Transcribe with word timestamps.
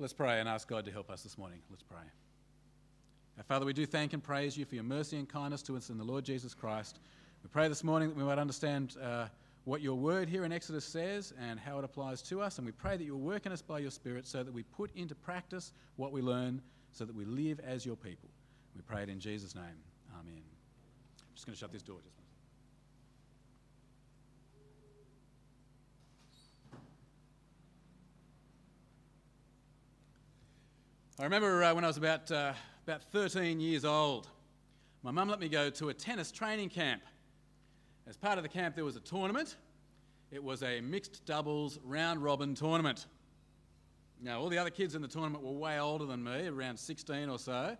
Let's 0.00 0.12
pray 0.12 0.38
and 0.38 0.48
ask 0.48 0.68
God 0.68 0.84
to 0.84 0.92
help 0.92 1.10
us 1.10 1.24
this 1.24 1.36
morning. 1.36 1.58
Let's 1.70 1.82
pray. 1.82 1.98
Our 3.36 3.42
Father, 3.42 3.66
we 3.66 3.72
do 3.72 3.84
thank 3.84 4.12
and 4.12 4.22
praise 4.22 4.56
you 4.56 4.64
for 4.64 4.76
your 4.76 4.84
mercy 4.84 5.16
and 5.16 5.28
kindness 5.28 5.60
to 5.62 5.76
us 5.76 5.90
in 5.90 5.98
the 5.98 6.04
Lord 6.04 6.24
Jesus 6.24 6.54
Christ. 6.54 7.00
We 7.42 7.48
pray 7.48 7.66
this 7.66 7.82
morning 7.82 8.10
that 8.10 8.16
we 8.16 8.22
might 8.22 8.38
understand 8.38 8.94
uh, 9.02 9.26
what 9.64 9.80
your 9.80 9.96
word 9.96 10.28
here 10.28 10.44
in 10.44 10.52
Exodus 10.52 10.84
says 10.84 11.32
and 11.40 11.58
how 11.58 11.80
it 11.80 11.84
applies 11.84 12.22
to 12.22 12.40
us. 12.40 12.58
And 12.58 12.66
we 12.66 12.70
pray 12.70 12.96
that 12.96 13.02
you'll 13.02 13.18
work 13.18 13.44
in 13.44 13.50
us 13.50 13.60
by 13.60 13.80
your 13.80 13.90
Spirit 13.90 14.24
so 14.24 14.44
that 14.44 14.54
we 14.54 14.62
put 14.62 14.94
into 14.94 15.16
practice 15.16 15.72
what 15.96 16.12
we 16.12 16.22
learn 16.22 16.62
so 16.92 17.04
that 17.04 17.14
we 17.14 17.24
live 17.24 17.58
as 17.66 17.84
your 17.84 17.96
people. 17.96 18.28
We 18.76 18.82
pray 18.82 19.02
it 19.02 19.08
in 19.08 19.18
Jesus' 19.18 19.56
name. 19.56 19.64
Amen. 20.14 20.42
I'm 20.42 21.34
just 21.34 21.44
going 21.44 21.54
to 21.54 21.58
shut 21.58 21.72
this 21.72 21.82
door 21.82 21.98
just 22.04 22.17
I 31.20 31.24
remember 31.24 31.64
uh, 31.64 31.74
when 31.74 31.82
I 31.82 31.88
was 31.88 31.96
about, 31.96 32.30
uh, 32.30 32.52
about 32.86 33.02
13 33.02 33.58
years 33.58 33.84
old, 33.84 34.28
my 35.02 35.10
mum 35.10 35.28
let 35.28 35.40
me 35.40 35.48
go 35.48 35.68
to 35.68 35.88
a 35.88 35.94
tennis 35.94 36.30
training 36.30 36.68
camp. 36.68 37.02
As 38.06 38.16
part 38.16 38.38
of 38.38 38.44
the 38.44 38.48
camp, 38.48 38.76
there 38.76 38.84
was 38.84 38.94
a 38.94 39.00
tournament. 39.00 39.56
It 40.30 40.40
was 40.40 40.62
a 40.62 40.80
mixed 40.80 41.26
doubles 41.26 41.80
round 41.82 42.22
robin 42.22 42.54
tournament. 42.54 43.06
Now, 44.22 44.38
all 44.38 44.48
the 44.48 44.58
other 44.58 44.70
kids 44.70 44.94
in 44.94 45.02
the 45.02 45.08
tournament 45.08 45.42
were 45.42 45.50
way 45.50 45.80
older 45.80 46.06
than 46.06 46.22
me, 46.22 46.46
around 46.46 46.78
16 46.78 47.28
or 47.28 47.40
so. 47.40 47.76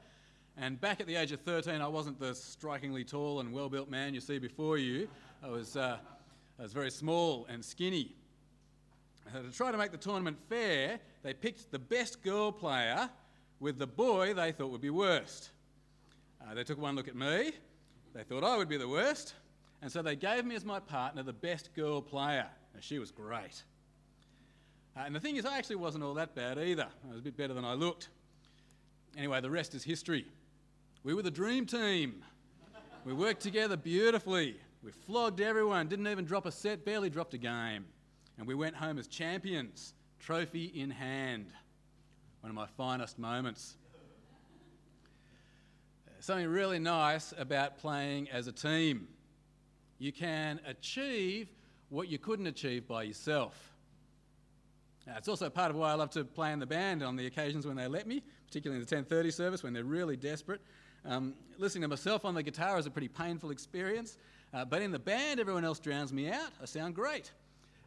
And 0.56 0.80
back 0.80 1.00
at 1.00 1.06
the 1.06 1.14
age 1.14 1.30
of 1.30 1.40
13, 1.42 1.80
I 1.80 1.86
wasn't 1.86 2.18
the 2.18 2.34
strikingly 2.34 3.04
tall 3.04 3.38
and 3.38 3.52
well 3.52 3.68
built 3.68 3.88
man 3.88 4.14
you 4.14 4.20
see 4.20 4.40
before 4.40 4.78
you. 4.78 5.08
I 5.44 5.48
was, 5.48 5.76
uh, 5.76 5.98
I 6.58 6.62
was 6.62 6.72
very 6.72 6.90
small 6.90 7.46
and 7.48 7.64
skinny. 7.64 8.16
Uh, 9.32 9.42
to 9.42 9.52
try 9.52 9.70
to 9.70 9.78
make 9.78 9.92
the 9.92 9.96
tournament 9.96 10.38
fair, 10.48 10.98
they 11.22 11.34
picked 11.34 11.70
the 11.70 11.78
best 11.78 12.20
girl 12.20 12.50
player 12.50 13.08
with 13.60 13.78
the 13.78 13.86
boy 13.86 14.34
they 14.34 14.52
thought 14.52 14.70
would 14.70 14.80
be 14.80 14.90
worst. 14.90 15.50
Uh, 16.40 16.54
they 16.54 16.64
took 16.64 16.78
one 16.78 16.94
look 16.94 17.08
at 17.08 17.16
me, 17.16 17.52
they 18.14 18.22
thought 18.22 18.44
I 18.44 18.56
would 18.56 18.68
be 18.68 18.76
the 18.76 18.88
worst, 18.88 19.34
and 19.82 19.90
so 19.90 20.02
they 20.02 20.16
gave 20.16 20.44
me 20.44 20.54
as 20.54 20.64
my 20.64 20.80
partner 20.80 21.22
the 21.22 21.32
best 21.32 21.74
girl 21.74 22.00
player. 22.00 22.46
Now, 22.74 22.80
she 22.80 22.98
was 22.98 23.10
great. 23.10 23.62
Uh, 24.96 25.02
and 25.06 25.14
the 25.14 25.20
thing 25.20 25.36
is, 25.36 25.44
I 25.44 25.58
actually 25.58 25.76
wasn't 25.76 26.04
all 26.04 26.14
that 26.14 26.34
bad 26.34 26.58
either. 26.58 26.86
I 27.04 27.10
was 27.10 27.20
a 27.20 27.22
bit 27.22 27.36
better 27.36 27.54
than 27.54 27.64
I 27.64 27.74
looked. 27.74 28.08
Anyway, 29.16 29.40
the 29.40 29.50
rest 29.50 29.74
is 29.74 29.84
history. 29.84 30.26
We 31.02 31.14
were 31.14 31.22
the 31.22 31.30
dream 31.30 31.66
team. 31.66 32.24
We 33.04 33.12
worked 33.12 33.40
together 33.40 33.76
beautifully. 33.76 34.56
We 34.82 34.92
flogged 34.92 35.40
everyone, 35.40 35.88
didn't 35.88 36.06
even 36.08 36.24
drop 36.24 36.46
a 36.46 36.52
set, 36.52 36.84
barely 36.84 37.10
dropped 37.10 37.34
a 37.34 37.38
game. 37.38 37.84
And 38.38 38.46
we 38.46 38.54
went 38.54 38.76
home 38.76 38.98
as 38.98 39.06
champions, 39.06 39.94
trophy 40.20 40.66
in 40.66 40.90
hand 40.90 41.46
one 42.40 42.50
of 42.50 42.56
my 42.56 42.66
finest 42.76 43.18
moments. 43.18 43.76
Something 46.20 46.48
really 46.48 46.78
nice 46.78 47.32
about 47.38 47.78
playing 47.78 48.28
as 48.30 48.48
a 48.48 48.52
team. 48.52 49.08
You 49.98 50.12
can 50.12 50.60
achieve 50.66 51.48
what 51.90 52.08
you 52.08 52.18
couldn't 52.18 52.46
achieve 52.46 52.86
by 52.86 53.04
yourself. 53.04 53.72
Now, 55.06 55.14
it's 55.16 55.28
also 55.28 55.48
part 55.48 55.70
of 55.70 55.76
why 55.76 55.90
I 55.90 55.94
love 55.94 56.10
to 56.10 56.24
play 56.24 56.52
in 56.52 56.58
the 56.58 56.66
band 56.66 57.02
on 57.02 57.16
the 57.16 57.26
occasions 57.26 57.66
when 57.66 57.76
they 57.76 57.86
let 57.86 58.06
me, 58.06 58.22
particularly 58.46 58.80
in 58.80 58.86
the 58.86 58.94
10:30 58.94 59.30
service 59.30 59.62
when 59.62 59.72
they're 59.72 59.84
really 59.84 60.16
desperate. 60.16 60.60
Um, 61.04 61.34
listening 61.56 61.82
to 61.82 61.88
myself 61.88 62.24
on 62.24 62.34
the 62.34 62.42
guitar 62.42 62.78
is 62.78 62.86
a 62.86 62.90
pretty 62.90 63.08
painful 63.08 63.50
experience, 63.50 64.18
uh, 64.52 64.64
but 64.64 64.82
in 64.82 64.90
the 64.90 64.98
band, 64.98 65.40
everyone 65.40 65.64
else 65.64 65.78
drowns 65.78 66.12
me 66.12 66.30
out. 66.30 66.50
I 66.60 66.66
sound 66.66 66.94
great, 66.94 67.32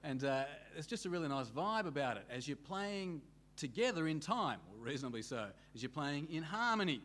and 0.03 0.23
uh, 0.23 0.45
it's 0.75 0.88
just 0.88 1.05
a 1.05 1.09
really 1.09 1.27
nice 1.27 1.49
vibe 1.49 1.85
about 1.85 2.17
it 2.17 2.23
as 2.29 2.47
you're 2.47 2.57
playing 2.57 3.22
together 3.61 4.07
in 4.07 4.19
time, 4.19 4.59
or 4.71 4.83
reasonably 4.83 5.21
so, 5.21 5.45
as 5.75 5.83
you're 5.83 5.89
playing 5.89 6.27
in 6.31 6.41
harmony. 6.41 6.99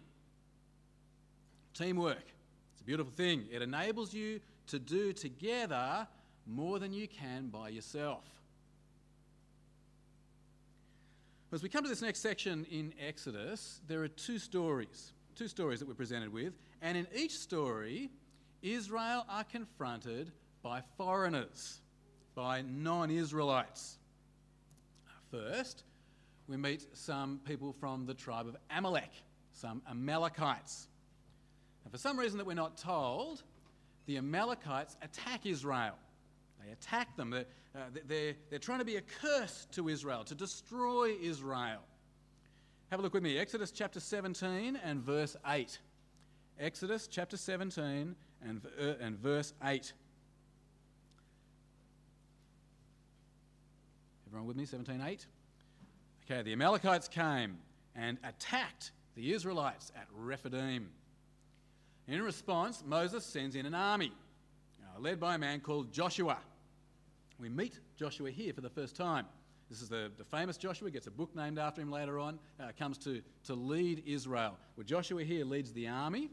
Teamwork. 1.74 2.24
It's 2.72 2.80
a 2.80 2.84
beautiful 2.84 3.12
thing. 3.12 3.44
It 3.52 3.60
enables 3.60 4.14
you 4.14 4.40
to 4.68 4.78
do 4.78 5.12
together 5.12 6.08
more 6.46 6.78
than 6.78 6.94
you 6.94 7.08
can 7.08 7.48
by 7.48 7.68
yourself. 7.68 8.24
As 11.52 11.62
we 11.62 11.68
come 11.68 11.82
to 11.82 11.90
this 11.90 12.00
next 12.00 12.20
section 12.20 12.66
in 12.70 12.94
Exodus, 13.06 13.82
there 13.86 14.02
are 14.02 14.08
two 14.08 14.38
stories, 14.38 15.12
two 15.34 15.48
stories 15.48 15.78
that 15.80 15.86
we're 15.86 15.94
presented 15.94 16.32
with, 16.32 16.54
and 16.80 16.96
in 16.96 17.06
each 17.14 17.36
story, 17.36 18.08
Israel 18.62 19.26
are 19.28 19.44
confronted 19.44 20.32
by 20.62 20.80
foreigners, 20.96 21.80
by 22.34 22.62
non 22.62 23.10
Israelites. 23.10 23.98
First, 25.30 25.84
we 26.48 26.56
meet 26.56 26.86
some 26.96 27.40
people 27.44 27.72
from 27.72 28.06
the 28.06 28.14
tribe 28.14 28.46
of 28.46 28.56
Amalek, 28.70 29.10
some 29.52 29.82
Amalekites. 29.90 30.88
And 31.84 31.92
for 31.92 31.98
some 31.98 32.18
reason 32.18 32.38
that 32.38 32.46
we're 32.46 32.54
not 32.54 32.76
told, 32.76 33.42
the 34.06 34.16
Amalekites 34.18 34.96
attack 35.02 35.46
Israel. 35.46 35.94
They 36.64 36.72
attack 36.72 37.16
them. 37.16 37.30
They're, 37.30 37.46
uh, 37.74 37.78
they're, 38.06 38.34
they're 38.50 38.58
trying 38.58 38.78
to 38.78 38.84
be 38.84 38.96
a 38.96 39.02
curse 39.02 39.66
to 39.72 39.88
Israel, 39.88 40.24
to 40.24 40.34
destroy 40.34 41.16
Israel. 41.20 41.80
Have 42.90 43.00
a 43.00 43.02
look 43.02 43.14
with 43.14 43.22
me. 43.22 43.38
Exodus 43.38 43.72
chapter 43.72 43.98
17 43.98 44.78
and 44.84 45.00
verse 45.00 45.36
8. 45.46 45.78
Exodus 46.60 47.08
chapter 47.08 47.36
17 47.36 48.14
and, 48.42 48.60
uh, 48.80 48.94
and 49.00 49.18
verse 49.18 49.52
8. 49.64 49.92
Everyone 54.28 54.46
with 54.46 54.56
me? 54.56 54.64
17 54.64 55.00
8. 55.00 55.26
Okay, 56.28 56.42
the 56.42 56.52
Amalekites 56.54 57.06
came 57.06 57.56
and 57.94 58.18
attacked 58.24 58.90
the 59.14 59.32
Israelites 59.32 59.92
at 59.94 60.08
Rephidim. 60.12 60.88
In 62.08 62.20
response, 62.20 62.82
Moses 62.84 63.24
sends 63.24 63.54
in 63.54 63.64
an 63.64 63.76
army, 63.76 64.10
uh, 64.82 65.00
led 65.00 65.20
by 65.20 65.36
a 65.36 65.38
man 65.38 65.60
called 65.60 65.92
Joshua. 65.92 66.38
We 67.38 67.48
meet 67.48 67.78
Joshua 67.96 68.32
here 68.32 68.52
for 68.52 68.60
the 68.60 68.68
first 68.68 68.96
time. 68.96 69.26
This 69.70 69.80
is 69.80 69.88
the, 69.88 70.10
the 70.18 70.24
famous 70.24 70.56
Joshua, 70.56 70.90
gets 70.90 71.06
a 71.06 71.12
book 71.12 71.30
named 71.36 71.60
after 71.60 71.80
him 71.80 71.92
later 71.92 72.18
on, 72.18 72.40
uh, 72.58 72.70
comes 72.76 72.98
to, 72.98 73.22
to 73.44 73.54
lead 73.54 74.02
Israel. 74.04 74.56
Well, 74.76 74.84
Joshua 74.84 75.22
here 75.22 75.44
leads 75.44 75.72
the 75.74 75.86
army. 75.86 76.30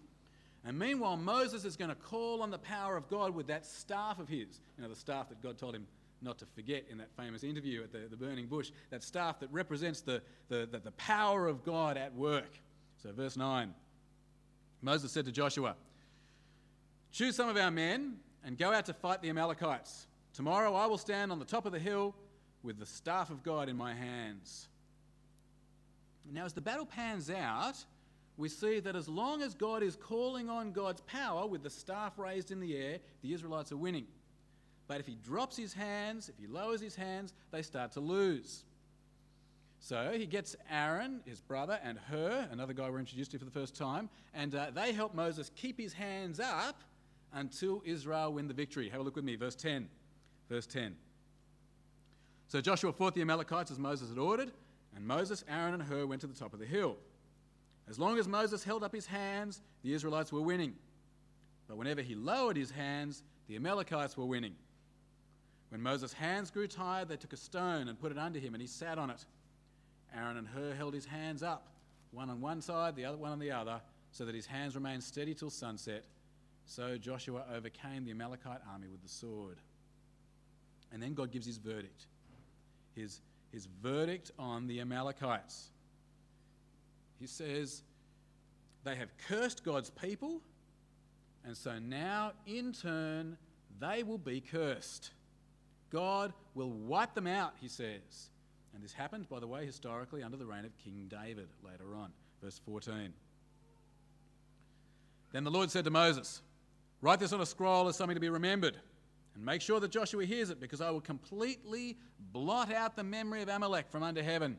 And 0.66 0.80
meanwhile, 0.80 1.18
Moses 1.18 1.66
is 1.66 1.78
going 1.78 1.90
to 1.90 1.96
call 1.96 2.42
on 2.42 2.50
the 2.50 2.58
power 2.58 2.98
of 2.98 3.08
God 3.10 3.36
with 3.36 3.46
that 3.46 3.64
staff 3.64 4.18
of 4.18 4.28
his, 4.28 4.60
you 4.76 4.82
know, 4.82 4.90
the 4.90 4.96
staff 4.96 5.30
that 5.30 5.44
God 5.44 5.60
told 5.60 5.76
him 5.76 5.86
not 6.24 6.38
to 6.40 6.46
forget 6.46 6.86
in 6.90 6.98
that 7.00 7.10
famous 7.16 7.44
interview 7.44 7.84
at 7.84 7.92
the, 7.92 8.08
the 8.10 8.18
burning 8.18 8.48
bush, 8.48 8.72
that 8.90 9.04
staff 9.04 9.40
that 9.40 9.52
represents 9.52 10.02
the, 10.02 10.22
the, 10.50 10.68
the, 10.72 10.80
the 10.80 10.92
power 10.92 11.48
of 11.48 11.64
God 11.64 11.98
at 11.98 12.14
work. 12.16 12.60
So, 13.02 13.12
verse 13.12 13.38
9 13.38 13.74
Moses 14.82 15.12
said 15.12 15.26
to 15.26 15.32
Joshua, 15.32 15.76
Choose 17.12 17.36
some 17.36 17.48
of 17.48 17.56
our 17.58 17.72
men 17.72 18.18
and 18.44 18.58
go 18.58 18.74
out 18.74 18.86
to 18.88 18.94
fight 18.94 19.22
the 19.22 19.30
Amalekites. 19.30 20.08
Tomorrow 20.34 20.74
I 20.74 20.88
will 20.88 20.98
stand 20.98 21.32
on 21.32 21.40
the 21.40 21.46
top 21.46 21.66
of 21.66 21.72
the 21.72 21.80
hill 21.80 22.16
with 22.64 22.80
the 22.80 22.86
staff 22.86 23.30
of 23.30 23.44
God 23.44 23.70
in 23.70 23.78
my 23.78 23.94
hands. 23.94 24.68
Now, 26.32 26.46
as 26.46 26.54
the 26.54 26.62
battle 26.62 26.86
pans 26.86 27.30
out, 27.30 27.76
we 28.38 28.50
see 28.50 28.80
that 28.80 28.96
as 28.96 29.08
long 29.08 29.42
as 29.42 29.54
God 29.54 29.84
is 29.84 29.96
calling 29.96 30.50
on 30.50 30.72
God's 30.72 31.02
power 31.02 31.46
with 31.46 31.62
the 31.62 31.70
staff 31.70 32.18
raised 32.18 32.52
in 32.52 32.60
the 32.60 32.76
air, 32.76 33.00
the 33.22 33.34
Israelites 33.34 33.72
are 33.72 33.78
winning. 33.78 34.08
But 34.94 35.00
if 35.00 35.08
he 35.08 35.18
drops 35.26 35.58
his 35.58 35.74
hands, 35.74 36.30
if 36.30 36.38
he 36.38 36.46
lowers 36.46 36.80
his 36.80 36.96
hands, 36.96 37.34
they 37.50 37.64
start 37.64 37.94
to 37.94 38.00
lose. 38.00 38.64
So 39.80 40.14
he 40.16 40.28
gets 40.28 40.56
Aaron, 40.70 41.22
his 41.26 41.42
brother, 41.42 41.80
and 41.84 41.98
Hur, 41.98 42.48
another 42.52 42.74
guy 42.74 42.88
we're 42.92 43.00
introduced 43.00 43.32
to 43.32 43.40
for 43.40 43.46
the 43.46 43.50
first 43.50 43.76
time, 43.76 44.08
and 44.36 44.54
uh, 44.54 44.68
they 44.72 44.92
help 44.92 45.16
Moses 45.16 45.50
keep 45.56 45.80
his 45.80 45.94
hands 45.94 46.40
up 46.40 46.84
until 47.34 47.82
Israel 47.84 48.34
win 48.34 48.48
the 48.48 48.54
victory. 48.54 48.88
Have 48.90 49.02
a 49.02 49.04
look 49.04 49.16
with 49.16 49.26
me, 49.26 49.36
verse 49.36 49.56
10. 49.56 49.90
Verse 50.48 50.68
10. 50.68 50.96
So 52.48 52.62
Joshua 52.62 52.94
fought 52.94 53.16
the 53.16 53.22
Amalekites 53.22 53.72
as 53.72 53.80
Moses 53.80 54.10
had 54.10 54.20
ordered, 54.20 54.52
and 54.96 55.04
Moses, 55.04 55.44
Aaron, 55.50 55.74
and 55.74 55.82
Hur 55.82 56.06
went 56.06 56.22
to 56.22 56.28
the 56.28 56.36
top 56.36 56.54
of 56.54 56.60
the 56.60 56.68
hill. 56.68 56.98
As 57.90 57.98
long 57.98 58.20
as 58.20 58.28
Moses 58.28 58.64
held 58.64 58.84
up 58.84 58.94
his 58.94 59.08
hands, 59.08 59.60
the 59.82 59.92
Israelites 59.92 60.32
were 60.32 60.42
winning. 60.42 60.76
But 61.68 61.78
whenever 61.78 62.04
he 62.04 62.14
lowered 62.14 62.58
his 62.58 62.70
hands, 62.70 63.24
the 63.48 63.56
Amalekites 63.56 64.16
were 64.16 64.28
winning. 64.28 64.54
When 65.74 65.82
Moses' 65.82 66.14
hands 66.14 66.52
grew 66.52 66.68
tired, 66.68 67.10
they 67.10 67.16
took 67.16 67.34
a 67.34 67.38
stone 67.38 67.88
and 67.88 68.00
put 68.00 68.12
it 68.12 68.18
under 68.20 68.38
him, 68.38 68.54
and 68.54 68.62
he 68.62 68.68
sat 68.68 69.00
on 69.00 69.10
it. 69.10 69.26
Aaron 70.16 70.38
and 70.38 70.48
Hur 70.48 70.76
held 70.76 70.94
his 70.94 71.08
hands 71.08 71.42
up, 71.42 71.66
one 72.12 72.30
on 72.30 72.42
one 72.42 72.62
side, 72.62 72.96
the 72.96 73.06
other 73.06 73.18
one 73.18 73.32
on 73.32 73.40
the 73.40 73.50
other, 73.50 73.82
so 74.12 74.24
that 74.26 74.36
his 74.36 74.46
hands 74.46 74.76
remained 74.76 75.04
steady 75.04 75.34
till 75.34 75.50
sunset. 75.50 76.06
So 76.68 77.00
Joshua 77.00 77.44
overcame 77.52 78.06
the 78.06 78.12
Amalekite 78.12 78.60
army 78.72 78.88
with 78.88 79.02
the 79.02 79.10
sword. 79.10 79.58
And 80.92 81.02
then 81.02 81.16
God 81.16 81.32
gives 81.32 81.48
his 81.48 81.58
verdict 81.58 82.06
his, 82.96 83.22
his 83.52 83.68
verdict 83.82 84.30
on 84.38 84.68
the 84.68 84.80
Amalekites. 84.80 85.70
He 87.20 87.26
says, 87.26 87.82
They 88.84 88.94
have 88.94 89.10
cursed 89.28 89.64
God's 89.64 89.90
people, 89.90 90.40
and 91.44 91.58
so 91.58 91.80
now, 91.80 92.34
in 92.46 92.74
turn, 92.74 93.38
they 93.80 94.04
will 94.04 94.20
be 94.20 94.40
cursed. 94.40 95.10
God 95.94 96.34
will 96.56 96.72
wipe 96.72 97.14
them 97.14 97.28
out, 97.28 97.54
he 97.62 97.68
says. 97.68 98.30
And 98.74 98.84
this 98.84 98.92
happened, 98.92 99.30
by 99.30 99.40
the 99.40 99.48
way, 99.48 99.66
historically 99.66 100.24
under 100.24 100.36
the 100.36 100.46
reign 100.46 100.66
of 100.66 100.76
King 100.80 101.08
David 101.08 101.48
later 101.64 101.96
on. 101.96 102.12
Verse 102.42 102.60
14. 102.66 103.14
Then 105.32 105.44
the 105.44 105.52
Lord 105.52 105.70
said 105.70 105.86
to 105.86 105.92
Moses, 105.92 106.42
Write 107.02 107.20
this 107.20 107.32
on 107.32 107.42
a 107.42 107.46
scroll 107.46 107.88
as 107.88 107.96
something 107.96 108.16
to 108.16 108.22
be 108.22 108.30
remembered, 108.30 108.78
and 109.36 109.46
make 109.46 109.62
sure 109.62 109.80
that 109.80 109.92
Joshua 109.92 110.26
hears 110.26 110.50
it, 110.50 110.60
because 110.60 110.82
I 110.82 110.90
will 110.90 111.02
completely 111.02 111.98
blot 112.32 112.74
out 112.74 112.96
the 112.96 113.04
memory 113.04 113.42
of 113.42 113.50
Amalek 113.50 113.90
from 113.90 114.02
under 114.04 114.24
heaven. 114.24 114.58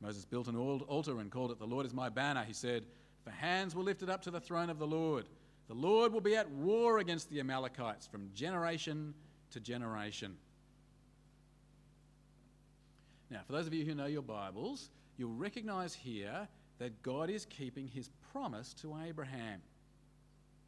Moses 0.00 0.24
built 0.24 0.48
an 0.48 0.56
altar 0.56 1.18
and 1.20 1.30
called 1.30 1.50
it, 1.50 1.58
The 1.58 1.66
Lord 1.66 1.86
is 1.86 1.94
my 1.94 2.08
banner. 2.08 2.44
He 2.44 2.52
said, 2.52 2.86
For 3.24 3.30
hands 3.30 3.74
were 3.74 3.82
lifted 3.82 4.10
up 4.10 4.22
to 4.22 4.30
the 4.30 4.40
throne 4.40 4.70
of 4.70 4.78
the 4.78 4.86
Lord. 4.86 5.26
The 5.68 5.74
Lord 5.74 6.12
will 6.12 6.20
be 6.20 6.36
at 6.36 6.50
war 6.50 6.98
against 6.98 7.30
the 7.30 7.40
Amalekites 7.40 8.06
from 8.06 8.30
generation 8.34 9.14
to 9.52 9.60
generation. 9.60 10.36
Now, 13.30 13.40
for 13.46 13.52
those 13.52 13.66
of 13.66 13.72
you 13.72 13.84
who 13.84 13.94
know 13.94 14.06
your 14.06 14.22
Bibles, 14.22 14.90
you'll 15.16 15.34
recognize 15.34 15.94
here 15.94 16.48
that 16.78 17.02
God 17.02 17.30
is 17.30 17.46
keeping 17.46 17.88
his 17.88 18.10
promise 18.32 18.74
to 18.74 18.94
Abraham. 19.06 19.62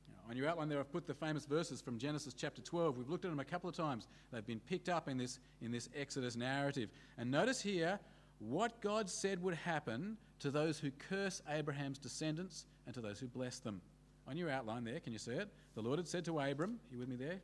Now, 0.09 0.31
on 0.31 0.37
your 0.37 0.49
outline 0.49 0.69
there, 0.69 0.79
I've 0.81 0.91
put 0.91 1.07
the 1.07 1.15
famous 1.15 1.45
verses 1.45 1.83
from 1.83 1.99
Genesis 1.99 2.33
chapter 2.33 2.63
12. 2.63 2.97
We've 2.97 3.11
looked 3.11 3.27
at 3.27 3.31
them 3.31 3.41
a 3.41 3.45
couple 3.45 3.69
of 3.69 3.77
times. 3.77 4.07
They've 4.33 4.47
been 4.47 4.61
picked 4.61 4.89
up 4.89 5.09
in 5.09 5.19
this, 5.19 5.41
in 5.61 5.73
this 5.73 5.91
Exodus 5.95 6.37
narrative. 6.37 6.89
And 7.19 7.31
notice 7.31 7.61
here 7.61 7.99
what 8.39 8.81
God 8.81 9.11
said 9.11 9.43
would 9.43 9.55
happen 9.55 10.17
to 10.41 10.51
those 10.51 10.79
who 10.79 10.91
curse 10.91 11.43
Abraham's 11.49 11.99
descendants 11.99 12.67
and 12.87 12.95
to 12.95 13.01
those 13.01 13.19
who 13.19 13.27
bless 13.27 13.59
them. 13.59 13.81
On 14.27 14.37
your 14.37 14.49
outline 14.51 14.85
there, 14.85 15.01
can 15.01 15.13
you 15.13 15.19
see 15.19 15.33
it? 15.33 15.49
The 15.75 15.83
Lord 15.83 15.99
had 15.99 16.09
said 16.09 16.25
to 16.27 16.39
Abram, 16.39 16.79
you 16.91 16.99
with 16.99 17.09
me 17.09 17.17
there? 17.17 17.41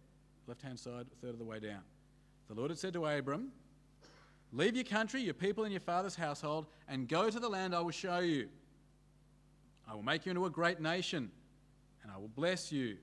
Left 0.47 0.63
hand 0.63 0.79
side, 0.79 1.07
a 1.13 1.17
third 1.25 1.33
of 1.33 1.39
the 1.39 1.45
way 1.45 1.61
down. 1.61 1.83
The 2.49 2.55
Lord 2.55 2.71
had 2.71 2.79
said 2.79 2.93
to 2.95 3.07
Abram, 3.07 3.53
Leave 4.53 4.75
your 4.75 4.85
country, 4.85 5.23
your 5.23 5.35
people, 5.35 5.65
and 5.65 5.73
your 5.73 5.81
father's 5.81 6.17
household, 6.17 6.67
and 6.89 7.09
go 7.09 7.31
to 7.31 7.39
the 7.39 7.49
land 7.49 7.75
I 7.75 7.81
will 7.81 7.91
show 7.93 8.19
you. 8.19 8.49
I 9.89 9.95
will 9.95 10.03
make 10.03 10.27
you 10.27 10.31
into 10.31 10.47
a 10.47 10.51
great 10.51 10.81
nation, 10.81 11.31
and 12.03 12.11
I 12.13 12.17
will 12.19 12.29
bless 12.29 12.73
you. 12.73 12.97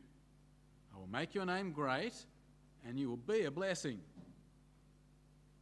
I 0.94 1.00
will 1.00 1.08
make 1.08 1.34
your 1.34 1.46
name 1.46 1.72
great, 1.72 2.14
and 2.86 3.00
you 3.00 3.10
will 3.10 3.18
be 3.18 3.46
a 3.46 3.52
blessing. 3.52 4.00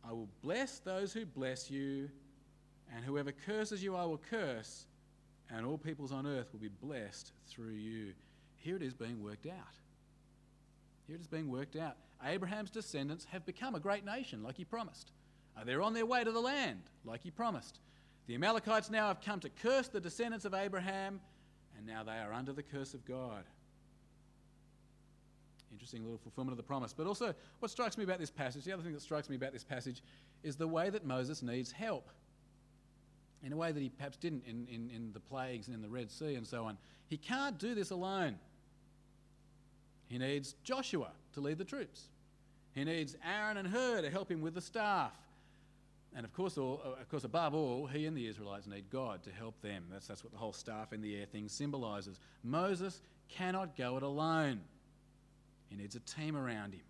I 0.08 0.12
will 0.12 0.30
bless 0.42 0.80
those 0.80 1.14
who 1.14 1.26
bless 1.26 1.70
you, 1.70 2.10
and 2.96 3.04
whoever 3.06 3.32
curses 3.32 3.84
you, 3.84 3.96
I 3.96 4.06
will 4.06 4.22
curse, 4.30 4.88
and 5.52 5.66
all 5.66 5.78
peoples 5.78 6.12
on 6.12 6.26
earth 6.26 6.52
will 6.52 6.60
be 6.60 6.70
blessed 6.82 7.32
through 7.48 7.74
you. 7.74 8.14
Here 8.58 8.76
it 8.76 8.82
is 8.82 8.94
being 8.94 9.22
worked 9.22 9.46
out. 9.46 9.76
Here 11.08 11.16
it 11.16 11.22
is 11.22 11.28
being 11.28 11.50
worked 11.50 11.76
out. 11.76 11.98
Abraham's 12.24 12.72
descendants 12.72 13.26
have 13.32 13.46
become 13.46 13.76
a 13.76 13.80
great 13.80 14.06
nation, 14.06 14.42
like 14.44 14.58
he 14.58 14.66
promised. 14.66 15.12
Uh, 15.58 15.64
they're 15.64 15.82
on 15.82 15.94
their 15.94 16.06
way 16.06 16.24
to 16.24 16.32
the 16.32 16.40
land, 16.40 16.82
like 17.04 17.22
he 17.22 17.32
promised. 17.32 17.80
The 18.28 18.36
Amalekites 18.36 18.90
now 18.90 19.08
have 19.08 19.22
come 19.22 19.40
to 19.42 19.50
curse 19.50 19.88
the 19.88 20.00
descendants 20.00 20.46
of 20.46 20.54
Abraham, 20.54 21.22
and 21.78 21.86
now 21.86 22.04
they 22.04 22.18
are 22.18 22.34
under 22.34 22.54
the 22.54 22.64
curse 22.64 22.94
of 22.94 23.06
God. 23.06 23.44
Interesting 25.72 26.04
little 26.04 26.18
fulfillment 26.18 26.54
of 26.54 26.58
the 26.58 26.64
promise. 26.64 26.94
But 26.94 27.06
also, 27.06 27.36
what 27.60 27.70
strikes 27.70 27.98
me 27.98 28.04
about 28.04 28.20
this 28.20 28.32
passage, 28.32 28.64
the 28.64 28.72
other 28.72 28.82
thing 28.82 28.94
that 28.94 29.02
strikes 29.02 29.30
me 29.30 29.36
about 29.36 29.54
this 29.54 29.64
passage, 29.64 30.02
is 30.42 30.56
the 30.56 30.68
way 30.68 30.90
that 30.90 31.06
Moses 31.06 31.44
needs 31.44 31.72
help. 31.72 32.10
In 33.44 33.54
a 33.54 33.58
way 33.58 33.72
that 33.72 33.80
he 33.80 33.90
perhaps 33.90 34.18
didn't 34.18 34.44
in, 34.48 34.66
in, 34.72 34.90
in 34.90 35.12
the 35.14 35.20
plagues 35.20 35.68
and 35.68 35.76
in 35.76 35.82
the 35.82 35.90
Red 35.90 36.10
Sea 36.10 36.36
and 36.36 36.48
so 36.48 36.64
on. 36.64 36.78
He 37.08 37.18
can't 37.18 37.60
do 37.60 37.76
this 37.76 37.92
alone. 37.92 38.38
He 40.08 40.18
needs 40.18 40.56
Joshua 40.64 41.12
to 41.34 41.42
lead 41.42 41.58
the 41.58 41.66
troops. 41.66 42.10
He 42.74 42.84
needs 42.84 43.16
Aaron 43.26 43.58
and 43.58 43.68
Hur 43.68 44.02
to 44.02 44.10
help 44.10 44.30
him 44.30 44.42
with 44.42 44.54
the 44.54 44.62
staff. 44.62 45.14
And 46.16 46.26
of 46.26 46.34
course, 46.34 46.58
all, 46.58 46.82
uh, 46.86 47.02
of 47.02 47.10
course, 47.10 47.26
above 47.26 47.54
all, 47.54 47.88
he 47.88 48.06
and 48.06 48.16
the 48.16 48.26
Israelites 48.28 48.68
need 48.68 48.90
God 48.90 49.24
to 49.24 49.32
help 49.32 49.62
them. 49.62 49.84
That's, 49.92 50.08
that's 50.08 50.24
what 50.24 50.32
the 50.32 50.40
whole 50.40 50.54
staff 50.54 50.94
in 50.94 51.02
the 51.02 51.16
air 51.18 51.26
thing 51.26 51.50
symbolizes. 51.50 52.20
Moses 52.44 53.02
cannot 53.28 53.76
go 53.76 53.98
it 53.98 54.04
alone, 54.04 54.62
he 55.68 55.76
needs 55.76 55.96
a 55.96 56.00
team 56.00 56.38
around 56.38 56.74
him. 56.74 56.84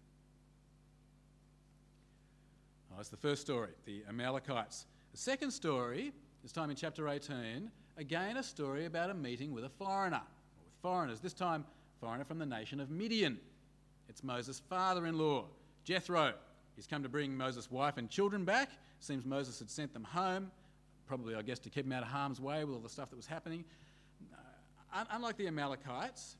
Oh, 2.91 2.97
that's 2.97 3.09
the 3.09 3.17
first 3.17 3.41
story, 3.41 3.71
the 3.85 4.03
Amalekites. 4.07 4.85
The 5.11 5.17
second 5.17 5.51
story, 5.51 6.11
this 6.43 6.51
time 6.51 6.69
in 6.69 6.75
chapter 6.75 7.07
18, 7.09 7.71
again 7.97 8.37
a 8.37 8.43
story 8.43 8.85
about 8.85 9.09
a 9.09 9.13
meeting 9.13 9.53
with 9.53 9.65
a 9.65 9.69
foreigner, 9.69 10.21
with 10.63 10.73
foreigners, 10.81 11.19
this 11.19 11.33
time 11.33 11.65
foreigner 11.99 12.25
from 12.25 12.39
the 12.39 12.45
nation 12.45 12.79
of 12.79 12.89
Midian. 12.89 13.39
It's 14.09 14.23
Moses' 14.23 14.59
father 14.69 15.05
in 15.05 15.17
law, 15.17 15.45
Jethro. 15.83 16.33
He's 16.75 16.87
come 16.87 17.03
to 17.03 17.09
bring 17.09 17.35
Moses' 17.35 17.71
wife 17.71 17.97
and 17.97 18.09
children 18.09 18.45
back. 18.45 18.69
Seems 18.99 19.25
Moses 19.25 19.59
had 19.59 19.69
sent 19.69 19.93
them 19.93 20.03
home, 20.03 20.51
probably, 21.07 21.35
I 21.35 21.41
guess, 21.41 21.59
to 21.59 21.69
keep 21.69 21.85
them 21.85 21.93
out 21.93 22.03
of 22.03 22.09
harm's 22.09 22.39
way 22.39 22.63
with 22.63 22.75
all 22.75 22.81
the 22.81 22.89
stuff 22.89 23.09
that 23.09 23.15
was 23.15 23.27
happening. 23.27 23.63
Uh, 24.93 25.05
unlike 25.11 25.37
the 25.37 25.47
Amalekites, 25.47 26.35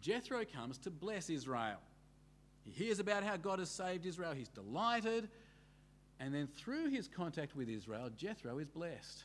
Jethro 0.00 0.44
comes 0.44 0.78
to 0.78 0.90
bless 0.90 1.30
Israel. 1.30 1.78
He 2.64 2.70
hears 2.70 2.98
about 2.98 3.24
how 3.24 3.36
God 3.36 3.58
has 3.58 3.70
saved 3.70 4.06
Israel. 4.06 4.32
He's 4.32 4.48
delighted. 4.48 5.28
And 6.20 6.34
then 6.34 6.46
through 6.46 6.90
his 6.90 7.08
contact 7.08 7.56
with 7.56 7.68
Israel, 7.68 8.08
Jethro 8.16 8.58
is 8.58 8.68
blessed. 8.68 9.24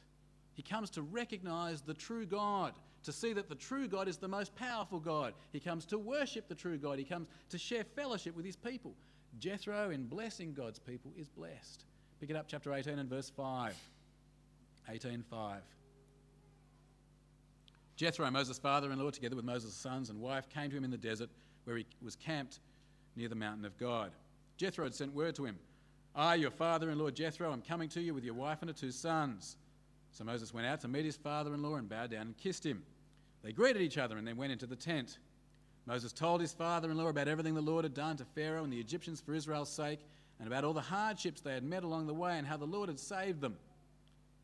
He 0.54 0.64
comes 0.64 0.90
to 0.92 1.04
recognize 1.04 1.82
the 1.82 1.94
true 1.94 2.26
God, 2.26 2.74
to 3.04 3.12
see 3.12 3.34
that 3.34 3.50
the 3.50 3.56
true 3.56 3.88
God 3.88 4.08
is 4.08 4.18
the 4.18 4.28
most 4.28 4.56
powerful 4.56 5.00
God. 5.00 5.34
He 5.52 5.60
comes 5.60 5.86
to 5.88 5.98
worship 5.98 6.48
the 6.48 6.56
true 6.56 6.78
God. 6.78 7.00
He 7.00 7.06
comes 7.06 7.28
to 7.50 7.58
share 7.58 7.84
fellowship 7.84 8.36
with 8.36 8.46
his 8.46 8.56
people. 8.56 8.94
Jethro, 9.40 9.92
in 9.92 10.06
blessing 10.06 10.54
God's 10.54 10.80
people, 10.80 11.12
is 11.18 11.28
blessed. 11.30 11.86
Pick 12.20 12.30
it 12.30 12.36
up, 12.36 12.46
chapter 12.48 12.74
18 12.74 13.00
and 13.00 13.10
verse 13.10 13.30
5. 13.30 13.76
18.5. 14.92 15.58
Jethro, 17.96 18.30
Moses' 18.30 18.60
father 18.60 18.92
in 18.92 19.00
law, 19.00 19.10
together 19.10 19.36
with 19.36 19.46
Moses' 19.46 19.74
sons 19.74 20.10
and 20.10 20.22
wife, 20.22 20.48
came 20.50 20.70
to 20.70 20.78
him 20.78 20.84
in 20.84 20.92
the 20.92 20.98
desert 20.98 21.30
where 21.66 21.78
he 21.78 21.86
was 22.02 22.16
camped 22.16 22.60
near 23.16 23.28
the 23.28 23.36
mountain 23.36 23.66
of 23.66 23.78
God. 23.78 24.12
Jethro 24.58 24.84
had 24.86 24.96
sent 24.96 25.14
word 25.14 25.36
to 25.36 25.46
him 25.46 25.58
I, 26.16 26.34
your 26.34 26.52
father 26.52 26.90
in 26.90 26.98
law 26.98 27.12
Jethro, 27.12 27.54
am 27.54 27.62
coming 27.62 27.90
to 27.90 28.02
you 28.02 28.14
with 28.14 28.24
your 28.24 28.34
wife 28.34 28.60
and 28.62 28.70
her 28.70 28.76
two 28.76 28.92
sons. 28.92 29.56
So 30.12 30.24
Moses 30.24 30.54
went 30.54 30.68
out 30.68 30.82
to 30.82 30.88
meet 30.88 31.06
his 31.06 31.18
father 31.18 31.54
in 31.54 31.62
law 31.62 31.76
and 31.76 31.88
bowed 31.88 32.12
down 32.12 32.22
and 32.22 32.38
kissed 32.38 32.66
him. 32.66 32.84
They 33.44 33.52
greeted 33.52 33.82
each 33.82 33.98
other 33.98 34.18
and 34.18 34.28
then 34.28 34.38
went 34.38 34.52
into 34.52 34.66
the 34.66 34.76
tent. 34.76 35.20
Moses 35.86 36.12
told 36.12 36.42
his 36.42 36.54
father 36.54 36.92
in 36.92 36.98
law 36.98 37.08
about 37.08 37.28
everything 37.28 37.56
the 37.56 37.62
Lord 37.62 37.86
had 37.86 37.94
done 37.94 38.18
to 38.18 38.26
Pharaoh 38.26 38.64
and 38.64 38.74
the 38.74 38.80
Egyptians 38.80 39.22
for 39.22 39.34
Israel's 39.34 39.70
sake, 39.72 40.00
and 40.40 40.48
about 40.48 40.64
all 40.64 40.74
the 40.74 40.82
hardships 40.82 41.42
they 41.42 41.54
had 41.54 41.64
met 41.64 41.84
along 41.84 42.08
the 42.08 42.14
way 42.14 42.38
and 42.38 42.46
how 42.46 42.58
the 42.58 42.66
Lord 42.66 42.90
had 42.90 43.00
saved 43.00 43.42
them. 43.42 43.56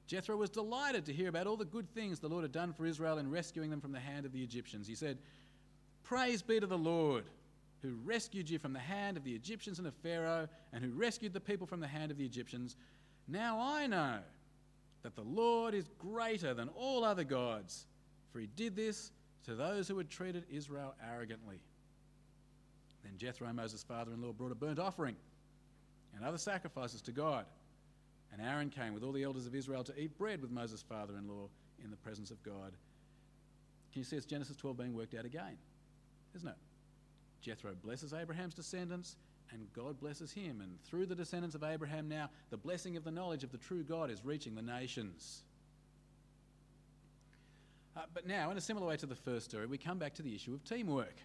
Jethro 0.07 0.37
was 0.37 0.49
delighted 0.49 1.05
to 1.05 1.13
hear 1.13 1.29
about 1.29 1.47
all 1.47 1.57
the 1.57 1.65
good 1.65 1.89
things 1.93 2.19
the 2.19 2.29
Lord 2.29 2.43
had 2.43 2.51
done 2.51 2.73
for 2.73 2.85
Israel 2.85 3.17
in 3.17 3.29
rescuing 3.29 3.69
them 3.69 3.81
from 3.81 3.91
the 3.91 3.99
hand 3.99 4.25
of 4.25 4.31
the 4.31 4.41
Egyptians. 4.43 4.87
He 4.87 4.95
said, 4.95 5.17
Praise 6.03 6.41
be 6.41 6.59
to 6.59 6.67
the 6.67 6.77
Lord, 6.77 7.25
who 7.81 7.95
rescued 8.03 8.49
you 8.49 8.59
from 8.59 8.73
the 8.73 8.79
hand 8.79 9.17
of 9.17 9.23
the 9.23 9.33
Egyptians 9.33 9.79
and 9.79 9.87
of 9.87 9.93
Pharaoh, 9.95 10.47
and 10.71 10.83
who 10.83 10.91
rescued 10.91 11.33
the 11.33 11.39
people 11.39 11.67
from 11.67 11.79
the 11.79 11.87
hand 11.87 12.11
of 12.11 12.17
the 12.17 12.25
Egyptians. 12.25 12.75
Now 13.27 13.59
I 13.59 13.87
know 13.87 14.19
that 15.03 15.15
the 15.15 15.21
Lord 15.21 15.73
is 15.73 15.89
greater 15.99 16.53
than 16.53 16.69
all 16.69 17.03
other 17.03 17.23
gods, 17.23 17.85
for 18.31 18.39
he 18.39 18.47
did 18.55 18.75
this 18.75 19.11
to 19.45 19.55
those 19.55 19.87
who 19.87 19.97
had 19.97 20.09
treated 20.09 20.45
Israel 20.49 20.95
arrogantly. 21.05 21.59
Then 23.03 23.13
Jethro, 23.17 23.51
Moses' 23.53 23.83
father 23.83 24.11
in 24.13 24.21
law, 24.21 24.31
brought 24.31 24.51
a 24.51 24.55
burnt 24.55 24.79
offering 24.79 25.15
and 26.15 26.25
other 26.25 26.37
sacrifices 26.37 27.01
to 27.03 27.11
God. 27.11 27.45
And 28.31 28.41
Aaron 28.41 28.69
came 28.69 28.93
with 28.93 29.03
all 29.03 29.11
the 29.11 29.23
elders 29.23 29.45
of 29.45 29.53
Israel 29.53 29.83
to 29.83 29.99
eat 29.99 30.17
bread 30.17 30.41
with 30.41 30.51
Moses' 30.51 30.81
father 30.81 31.15
in 31.17 31.27
law 31.27 31.49
in 31.83 31.91
the 31.91 31.97
presence 31.97 32.31
of 32.31 32.41
God. 32.43 32.71
Can 33.91 33.99
you 33.99 34.03
see 34.03 34.15
it's 34.15 34.25
Genesis 34.25 34.55
12 34.55 34.77
being 34.77 34.93
worked 34.95 35.13
out 35.13 35.25
again? 35.25 35.57
Isn't 36.35 36.47
it? 36.47 36.55
Jethro 37.41 37.75
blesses 37.83 38.13
Abraham's 38.13 38.55
descendants, 38.55 39.17
and 39.51 39.67
God 39.73 39.99
blesses 39.99 40.31
him. 40.31 40.61
And 40.61 40.81
through 40.83 41.05
the 41.05 41.15
descendants 41.15 41.55
of 41.55 41.63
Abraham 41.63 42.07
now, 42.07 42.29
the 42.49 42.57
blessing 42.57 42.97
of 42.97 43.03
the 43.03 43.11
knowledge 43.11 43.43
of 43.43 43.51
the 43.51 43.57
true 43.57 43.83
God 43.83 44.09
is 44.09 44.23
reaching 44.23 44.55
the 44.55 44.61
nations. 44.61 45.41
Uh, 47.95 48.01
but 48.13 48.25
now, 48.25 48.49
in 48.49 48.57
a 48.57 48.61
similar 48.61 48.87
way 48.87 48.97
to 48.97 49.05
the 49.05 49.15
first 49.15 49.45
story, 49.45 49.67
we 49.67 49.77
come 49.77 49.99
back 49.99 50.13
to 50.15 50.23
the 50.23 50.33
issue 50.33 50.53
of 50.53 50.63
teamwork. 50.63 51.15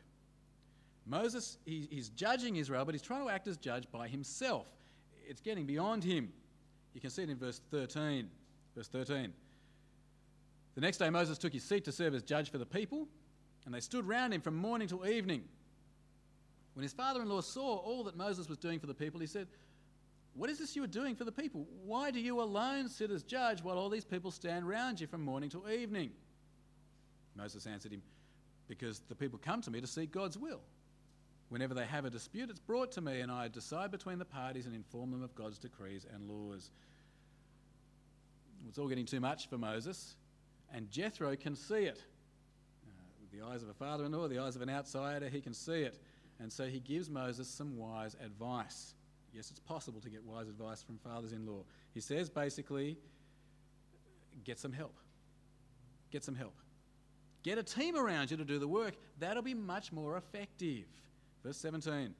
Moses, 1.06 1.56
he, 1.64 1.88
he's 1.90 2.10
judging 2.10 2.56
Israel, 2.56 2.84
but 2.84 2.94
he's 2.94 3.02
trying 3.02 3.25
to 3.25 3.32
act 3.32 3.48
as 3.48 3.56
judge 3.56 3.90
by 3.90 4.06
himself. 4.08 4.66
It's 5.26 5.40
getting 5.40 5.64
beyond 5.64 6.04
him. 6.04 6.30
You 6.92 7.00
can 7.00 7.10
see 7.10 7.22
it 7.22 7.30
in 7.30 7.38
verse 7.38 7.60
13. 7.70 8.28
Verse 8.76 8.88
13. 8.88 9.32
The 10.75 10.80
next 10.80 10.98
day, 10.98 11.10
Moses 11.10 11.38
took 11.38 11.52
his 11.52 11.64
seat 11.64 11.84
to 11.87 11.92
serve 11.92 12.14
as 12.14 12.22
judge 12.22 12.50
for 12.50 12.58
the 12.58 12.66
people, 12.66 13.08
and 13.64 13.75
they 13.75 13.80
stood 13.80 14.06
round 14.06 14.34
him 14.34 14.40
from 14.40 14.54
morning 14.54 14.87
till 14.88 15.06
evening. 15.06 15.42
When 16.78 16.85
his 16.85 16.92
father 16.92 17.20
in 17.20 17.28
law 17.28 17.40
saw 17.40 17.78
all 17.78 18.04
that 18.04 18.16
Moses 18.16 18.49
was 18.49 18.56
doing 18.56 18.78
for 18.78 18.87
the 18.87 18.94
people, 18.94 19.18
he 19.18 19.26
said, 19.26 19.49
What 20.35 20.49
is 20.49 20.61
this 20.61 20.76
you 20.76 20.85
are 20.85 20.87
doing 20.87 21.16
for 21.16 21.25
the 21.25 21.32
people? 21.32 21.66
Why 21.85 22.12
do 22.12 22.20
you 22.20 22.40
alone 22.40 22.88
sit 22.88 23.11
as 23.11 23.25
judge 23.25 23.64
while 23.64 23.76
all 23.76 23.88
these 23.88 24.04
people 24.04 24.30
stand 24.30 24.68
round 24.68 25.00
you 25.00 25.08
from 25.08 25.25
morning 25.25 25.50
till 25.50 25.68
evening? 25.68 26.12
Moses 27.35 27.66
answered 27.66 27.90
him, 27.90 28.02
Because 28.68 29.00
the 29.08 29.16
people 29.16 29.40
come 29.44 29.61
to 29.62 29.73
me 29.73 29.80
to 29.80 29.88
seek 29.88 30.12
God's 30.12 30.38
will. 30.38 30.61
Whenever 31.49 31.75
they 31.75 31.85
have 31.85 32.04
a 32.04 32.11
dispute, 32.11 32.49
it's 32.49 32.61
brought 32.61 32.92
to 32.92 33.00
me, 33.00 33.23
and 33.23 33.32
I 33.32 33.49
decide 33.49 33.90
between 33.90 34.20
the 34.20 34.25
parties 34.25 34.66
and 34.66 34.73
inform 34.73 35.11
them 35.11 35.25
of 35.25 35.35
God's 35.35 35.58
decrees 35.58 36.06
and 36.14 36.30
laws. 36.30 36.70
It's 38.68 38.78
all 38.78 38.87
getting 38.87 39.06
too 39.06 39.18
much 39.18 39.49
for 39.49 39.58
Moses, 39.58 40.14
and 40.73 40.88
Jethro 40.92 41.35
can 41.35 41.56
see 41.56 41.87
it. 41.87 42.00
Uh, 42.87 43.02
with 43.20 43.32
the 43.32 43.44
eyes 43.44 43.64
of 43.64 43.68
a 43.68 43.75
father 43.75 44.04
in 44.04 44.12
law, 44.12 44.28
the 44.28 44.38
eyes 44.38 44.54
of 44.54 44.62
an 44.62 44.70
outsider, 44.70 45.28
he 45.28 45.40
can 45.40 45.54
see 45.54 45.82
it. 45.82 45.99
And 46.40 46.52
so 46.52 46.66
he 46.66 46.80
gives 46.80 47.11
Moses 47.11 47.49
some 47.49 47.76
wise 47.76 48.16
advice. 48.25 48.95
Yes, 49.33 49.50
it's 49.50 49.61
possible 49.61 50.00
to 50.00 50.09
get 50.09 50.25
wise 50.25 50.49
advice 50.49 50.83
from 50.83 50.99
fathers 50.99 51.33
in 51.33 51.47
law. 51.47 51.64
He 51.92 52.00
says 52.00 52.30
basically, 52.30 52.97
get 54.45 54.59
some 54.59 54.73
help. 54.73 54.95
Get 56.11 56.25
some 56.25 56.35
help. 56.35 56.54
Get 57.42 57.59
a 57.59 57.62
team 57.62 57.97
around 57.97 58.30
you 58.30 58.37
to 58.37 58.45
do 58.45 58.59
the 58.59 58.68
work. 58.68 58.95
That'll 59.18 59.42
be 59.42 59.54
much 59.54 59.92
more 59.92 60.16
effective. 60.16 60.85
Verse 61.45 61.57
17 61.59 62.14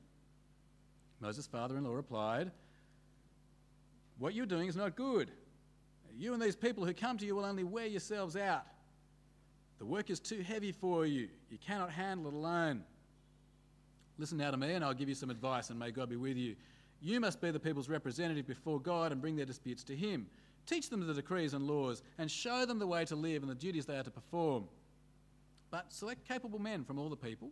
Moses' 1.21 1.47
father 1.47 1.77
in 1.77 1.85
law 1.85 1.95
replied, 1.95 2.53
What 4.19 4.35
you're 4.35 4.47
doing 4.47 4.69
is 4.69 4.77
not 4.77 4.95
good. 4.95 5.31
You 6.17 6.33
and 6.33 6.43
these 6.43 6.57
people 6.57 6.85
who 6.85 6.93
come 6.93 7.19
to 7.19 7.27
you 7.27 7.35
will 7.35 7.45
only 7.45 7.65
wear 7.65 7.87
yourselves 7.87 8.37
out. 8.37 8.67
The 9.79 9.87
work 9.87 10.11
is 10.11 10.19
too 10.19 10.43
heavy 10.43 10.73
for 10.73 11.07
you. 11.07 11.29
You 11.51 11.59
cannot 11.59 11.91
handle 11.91 12.29
it 12.29 12.35
alone. 12.35 12.83
Listen 14.19 14.39
now 14.39 14.51
to 14.51 14.57
me, 14.57 14.73
and 14.73 14.85
I'll 14.85 14.95
give 14.95 15.09
you 15.09 15.15
some 15.15 15.31
advice, 15.31 15.71
and 15.71 15.79
may 15.79 15.91
God 15.91 16.11
be 16.11 16.17
with 16.17 16.37
you. 16.37 16.57
You 17.01 17.21
must 17.21 17.41
be 17.41 17.51
the 17.53 17.61
people's 17.61 17.89
representative 17.89 18.47
before 18.47 18.81
God 18.81 19.13
and 19.13 19.21
bring 19.21 19.37
their 19.37 19.47
disputes 19.47 19.85
to 19.85 19.97
Him. 19.97 20.27
Teach 20.67 20.91
them 20.91 21.07
the 21.07 21.15
decrees 21.15 21.55
and 21.55 21.67
laws, 21.67 22.03
and 22.19 22.31
show 22.31 22.67
them 22.67 22.79
the 22.79 22.87
way 22.87 23.05
to 23.05 23.17
live 23.17 23.43
and 23.43 23.51
the 23.51 23.55
duties 23.55 23.87
they 23.87 23.97
are 23.97 24.03
to 24.03 24.11
perform. 24.11 24.65
But 25.71 25.93
select 25.93 26.27
capable 26.27 26.59
men 26.59 26.85
from 26.85 26.99
all 26.99 27.09
the 27.09 27.17
people, 27.17 27.51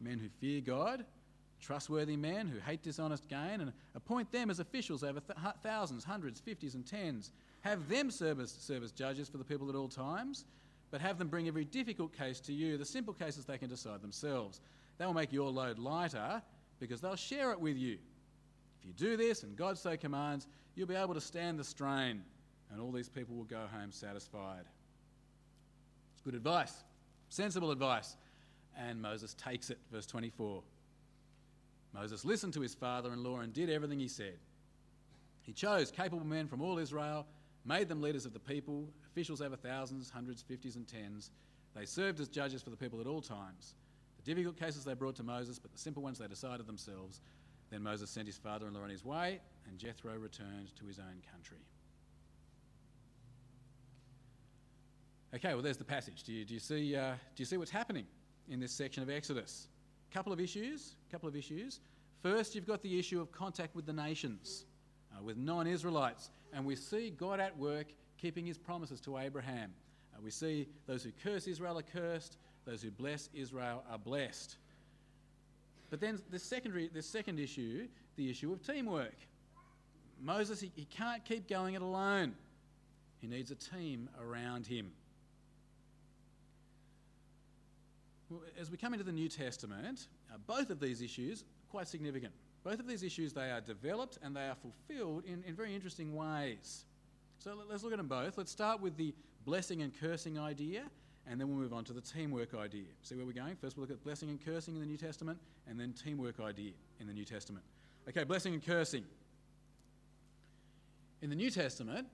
men 0.00 0.18
who 0.18 0.28
fear 0.40 0.60
God, 0.60 1.04
trustworthy 1.60 2.16
men 2.16 2.46
who 2.48 2.58
hate 2.58 2.82
dishonest 2.82 3.28
gain, 3.28 3.60
and 3.60 3.72
appoint 3.94 4.32
them 4.32 4.48
as 4.48 4.60
officials 4.60 5.02
over 5.02 5.20
th- 5.20 5.38
thousands, 5.62 6.04
hundreds, 6.04 6.40
fifties, 6.40 6.74
and 6.74 6.86
tens. 6.86 7.32
Have 7.60 7.88
them 7.88 8.10
serve 8.10 8.40
as, 8.40 8.50
serve 8.50 8.82
as 8.82 8.92
judges 8.92 9.28
for 9.28 9.38
the 9.38 9.44
people 9.44 9.68
at 9.68 9.74
all 9.74 9.88
times, 9.88 10.46
but 10.90 11.00
have 11.00 11.18
them 11.18 11.28
bring 11.28 11.48
every 11.48 11.64
difficult 11.64 12.16
case 12.16 12.40
to 12.40 12.52
you. 12.52 12.78
The 12.78 12.84
simple 12.84 13.12
cases 13.12 13.44
they 13.44 13.58
can 13.58 13.68
decide 13.68 14.00
themselves. 14.00 14.60
They 14.98 15.06
will 15.06 15.14
make 15.14 15.32
your 15.32 15.50
load 15.50 15.78
lighter 15.78 16.42
because 16.80 17.00
they'll 17.00 17.16
share 17.16 17.52
it 17.52 17.60
with 17.60 17.76
you. 17.76 17.98
If 18.80 18.86
you 18.86 18.92
do 18.92 19.16
this, 19.16 19.42
and 19.42 19.56
God 19.56 19.78
so 19.78 19.96
commands, 19.96 20.46
you'll 20.74 20.86
be 20.86 20.94
able 20.94 21.14
to 21.14 21.20
stand 21.20 21.58
the 21.58 21.64
strain, 21.64 22.22
and 22.70 22.80
all 22.80 22.92
these 22.92 23.08
people 23.08 23.34
will 23.34 23.44
go 23.44 23.62
home 23.72 23.90
satisfied. 23.90 24.64
It's 26.12 26.22
good 26.22 26.34
advice 26.34 26.84
sensible 27.28 27.70
advice. 27.70 28.16
And 28.76 29.00
Moses 29.00 29.34
takes 29.34 29.70
it, 29.70 29.78
verse 29.90 30.06
24. 30.06 30.62
Moses 31.94 32.24
listened 32.24 32.52
to 32.54 32.60
his 32.60 32.74
father 32.74 33.12
in 33.12 33.24
law 33.24 33.40
and 33.40 33.52
did 33.52 33.70
everything 33.70 33.98
he 33.98 34.08
said. 34.08 34.38
He 35.42 35.52
chose 35.52 35.90
capable 35.90 36.26
men 36.26 36.46
from 36.46 36.60
all 36.60 36.78
Israel, 36.78 37.26
made 37.64 37.88
them 37.88 38.02
leaders 38.02 38.26
of 38.26 38.34
the 38.34 38.38
people, 38.38 38.88
officials 39.10 39.40
over 39.40 39.56
thousands, 39.56 40.10
hundreds, 40.10 40.42
fifties, 40.42 40.76
and 40.76 40.86
tens. 40.86 41.30
They 41.74 41.86
served 41.86 42.20
as 42.20 42.28
judges 42.28 42.62
for 42.62 42.70
the 42.70 42.76
people 42.76 43.00
at 43.00 43.06
all 43.06 43.22
times. 43.22 43.74
The 44.18 44.34
difficult 44.34 44.58
cases 44.58 44.84
they 44.84 44.94
brought 44.94 45.16
to 45.16 45.22
Moses, 45.22 45.58
but 45.58 45.72
the 45.72 45.78
simple 45.78 46.02
ones 46.02 46.18
they 46.18 46.26
decided 46.26 46.66
themselves. 46.66 47.20
Then 47.70 47.82
Moses 47.82 48.10
sent 48.10 48.26
his 48.26 48.36
father 48.36 48.66
in 48.66 48.74
law 48.74 48.82
on 48.82 48.90
his 48.90 49.04
way, 49.04 49.40
and 49.68 49.78
Jethro 49.78 50.14
returned 50.16 50.74
to 50.76 50.86
his 50.86 50.98
own 50.98 51.22
country. 51.30 51.58
Okay, 55.34 55.52
well, 55.52 55.62
there's 55.62 55.76
the 55.76 55.84
passage. 55.84 56.22
Do 56.22 56.32
you, 56.32 56.44
do 56.44 56.54
you, 56.54 56.60
see, 56.60 56.96
uh, 56.96 57.12
do 57.12 57.42
you 57.42 57.44
see 57.44 57.58
what's 57.58 57.70
happening 57.70 58.06
in 58.48 58.60
this 58.60 58.72
section 58.72 59.02
of 59.02 59.10
Exodus? 59.10 59.68
A 60.10 60.14
couple 60.14 60.32
of 60.32 60.40
issues. 60.40 60.94
A 61.08 61.12
couple 61.12 61.28
of 61.28 61.36
issues. 61.36 61.80
First, 62.22 62.54
you've 62.54 62.66
got 62.66 62.80
the 62.82 62.98
issue 62.98 63.20
of 63.20 63.30
contact 63.30 63.76
with 63.76 63.84
the 63.84 63.92
nations, 63.92 64.64
uh, 65.12 65.22
with 65.22 65.36
non 65.36 65.66
Israelites. 65.66 66.30
And 66.54 66.64
we 66.64 66.76
see 66.76 67.10
God 67.10 67.40
at 67.40 67.56
work 67.58 67.88
keeping 68.16 68.46
his 68.46 68.56
promises 68.56 69.00
to 69.02 69.18
Abraham. 69.18 69.72
Uh, 70.14 70.20
we 70.22 70.30
see 70.30 70.66
those 70.86 71.04
who 71.04 71.12
curse 71.22 71.46
Israel 71.46 71.78
are 71.78 71.82
cursed, 71.82 72.38
those 72.68 72.82
who 72.82 72.90
bless 72.90 73.30
Israel 73.32 73.82
are 73.90 73.98
blessed. 73.98 74.56
But 75.90 76.00
then 76.00 76.20
the 76.30 76.38
secondary, 76.38 76.88
the 76.88 77.02
second 77.02 77.40
issue, 77.40 77.88
the 78.16 78.28
issue 78.28 78.52
of 78.52 78.64
teamwork. 78.66 79.16
Moses, 80.20 80.60
he, 80.60 80.70
he 80.74 80.84
can't 80.84 81.24
keep 81.24 81.48
going 81.48 81.74
it 81.74 81.82
alone. 81.82 82.34
He 83.20 83.26
needs 83.26 83.50
a 83.50 83.54
team 83.54 84.10
around 84.20 84.66
him. 84.66 84.90
Well, 88.28 88.42
as 88.60 88.70
we 88.70 88.76
come 88.76 88.92
into 88.92 89.04
the 89.04 89.12
New 89.12 89.28
Testament, 89.28 90.08
uh, 90.30 90.36
both 90.46 90.68
of 90.68 90.78
these 90.78 91.00
issues 91.00 91.44
quite 91.70 91.88
significant. 91.88 92.32
Both 92.64 92.80
of 92.80 92.86
these 92.86 93.02
issues 93.02 93.32
they 93.32 93.50
are 93.50 93.60
developed 93.60 94.18
and 94.22 94.36
they 94.36 94.46
are 94.46 94.56
fulfilled 94.56 95.24
in, 95.24 95.42
in 95.46 95.54
very 95.54 95.74
interesting 95.74 96.14
ways. 96.14 96.84
So 97.38 97.56
let's 97.68 97.82
look 97.82 97.92
at 97.92 97.98
them 97.98 98.08
both. 98.08 98.36
Let's 98.36 98.50
start 98.50 98.80
with 98.82 98.96
the 98.96 99.14
blessing 99.46 99.80
and 99.82 99.92
cursing 99.98 100.38
idea, 100.38 100.82
and 101.28 101.40
then 101.40 101.48
we'll 101.48 101.58
move 101.58 101.72
on 101.72 101.84
to 101.84 101.92
the 101.92 102.00
teamwork 102.00 102.54
idea. 102.54 102.86
See 103.02 103.14
where 103.14 103.26
we're 103.26 103.32
going? 103.32 103.56
First, 103.56 103.76
we'll 103.76 103.86
look 103.86 103.96
at 103.96 104.02
blessing 104.02 104.30
and 104.30 104.42
cursing 104.42 104.74
in 104.74 104.80
the 104.80 104.86
New 104.86 104.96
Testament, 104.96 105.38
and 105.68 105.78
then 105.78 105.92
teamwork 105.92 106.40
idea 106.40 106.72
in 107.00 107.06
the 107.06 107.12
New 107.12 107.24
Testament. 107.24 107.64
Okay, 108.08 108.24
blessing 108.24 108.54
and 108.54 108.64
cursing. 108.64 109.04
In 111.20 111.28
the 111.28 111.36
New 111.36 111.50
Testament, 111.50 112.06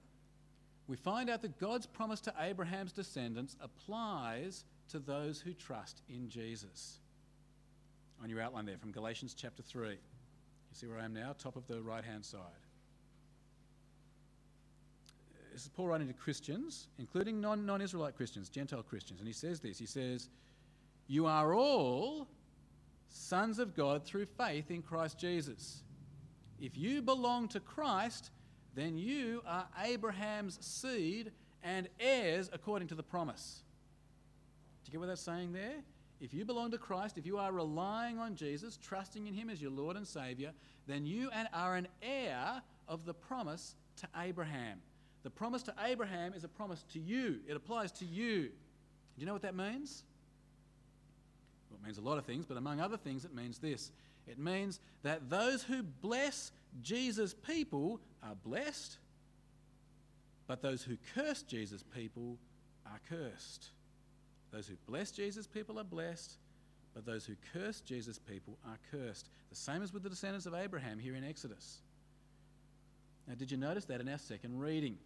we 0.88 0.97
find 0.97 1.30
out 1.30 1.42
that 1.42 1.59
God's 1.59 1.87
promise 1.87 2.21
to 2.23 2.35
Abraham's 2.40 2.92
descendants 2.92 3.56
applies 3.61 4.64
to 4.90 4.99
those 4.99 5.40
who 5.40 5.52
trust 5.52 6.02
in 6.09 6.28
Jesus. 6.28 6.99
On 8.23 8.28
your 8.28 8.40
outline 8.40 8.66
there 8.66 8.78
from 8.78 8.90
Galatians 8.90 9.35
chapter 9.35 9.62
3. 9.62 9.90
You 9.90 9.97
see 10.73 10.87
where 10.87 10.99
I 10.99 11.04
am 11.04 11.14
now? 11.14 11.35
Top 11.38 11.56
of 11.56 11.66
the 11.66 11.80
right 11.80 12.04
hand 12.04 12.25
side. 12.25 12.40
This 15.55 15.63
is 15.63 15.69
Paul 15.69 15.87
writing 15.87 16.09
to 16.09 16.13
Christians, 16.13 16.89
including 16.99 17.41
non 17.41 17.81
Israelite 17.81 18.17
Christians, 18.17 18.49
Gentile 18.49 18.83
Christians. 18.83 19.21
And 19.21 19.29
he 19.29 19.33
says 19.33 19.61
this 19.61 19.79
He 19.79 19.87
says, 19.87 20.29
You 21.07 21.27
are 21.27 21.55
all 21.55 22.27
sons 23.07 23.61
of 23.61 23.77
God 23.77 24.05
through 24.05 24.27
faith 24.27 24.73
in 24.73 24.83
Christ 24.83 25.17
Jesus. 25.17 25.85
If 26.61 26.77
you 26.77 27.03
belong 27.03 27.47
to 27.49 27.61
Christ, 27.61 28.33
then 28.75 28.99
you 28.99 29.43
are 29.47 29.69
Abraham's 29.85 30.59
seed 30.61 31.31
and 31.63 31.89
heirs 32.01 32.51
according 32.53 32.89
to 32.89 32.97
the 32.97 33.05
promise. 33.05 33.63
Do 34.85 34.89
you 34.89 34.93
get 34.95 35.01
what 35.01 35.07
that's 35.07 35.23
saying 35.23 35.53
there? 35.53 35.77
If 36.21 36.35
you 36.35 36.45
belong 36.45 36.73
to 36.73 36.79
Christ, 36.79 37.17
if 37.17 37.27
you 37.27 37.39
are 37.39 37.53
relying 37.53 38.19
on 38.19 38.35
Jesus, 38.35 38.77
trusting 38.77 39.29
in 39.29 39.35
Him 39.35 39.51
as 39.51 39.63
your 39.63 39.71
Lord 39.71 39.97
and 39.97 40.07
Savior, 40.07 40.51
then 40.89 41.07
you 41.07 41.31
are 41.53 41.77
an 41.77 41.87
heir 42.03 42.61
of 42.89 43.05
the 43.05 43.15
promise 43.15 43.77
to 43.99 44.09
Abraham. 44.19 44.81
The 45.25 45.31
promise 45.31 45.62
to 45.64 45.75
Abraham 45.85 46.35
is 46.35 46.45
a 46.45 46.49
promise 46.49 46.85
to 46.93 47.00
you, 47.00 47.40
it 47.49 47.57
applies 47.57 47.90
to 47.93 48.04
you. 48.04 48.43
Do 48.43 49.21
you 49.21 49.26
know 49.26 49.33
what 49.33 49.43
that 49.43 49.57
means? 49.57 50.04
Well, 51.71 51.78
it 51.83 51.87
means 51.87 51.99
a 51.99 52.02
lot 52.02 52.19
of 52.19 52.25
things, 52.25 52.47
but 52.47 52.57
among 52.57 52.81
other 52.81 52.97
things, 52.97 53.25
it 53.25 53.35
means 53.35 53.59
this 53.59 53.90
it 54.26 54.38
means 54.38 54.81
that 55.02 55.28
those 55.28 55.62
who 55.62 55.83
bless 55.83 56.52
Jesus' 56.83 57.35
people 57.35 58.00
are 58.23 58.35
blessed, 58.35 58.99
but 60.47 60.62
those 60.62 60.83
who 60.83 60.97
curse 61.14 61.43
Jesus' 61.43 61.83
people 61.83 62.38
are 62.87 63.00
cursed. 63.09 63.71
Those 64.50 64.66
who 64.66 64.76
bless 64.87 65.11
Jesus' 65.11 65.47
people 65.47 65.78
are 65.78 65.85
blessed, 65.85 66.38
but 66.95 67.04
those 67.04 67.26
who 67.26 67.35
curse 67.52 67.81
Jesus' 67.81 68.19
people 68.19 68.57
are 68.66 68.78
cursed. 68.90 69.28
The 69.50 69.57
same 69.57 69.83
as 69.83 69.93
with 69.93 70.02
the 70.02 70.11
descendants 70.11 70.47
of 70.47 70.54
Abraham 70.54 70.99
here 70.99 71.16
in 71.16 71.25
Exodus. 71.25 71.81
Now, 73.26 73.35
did 73.35 73.50
you 73.50 73.57
notice 73.57 73.87
that 73.87 74.00
in 74.00 74.09
our 74.09 74.19
second 74.19 74.59
reading? 74.59 74.99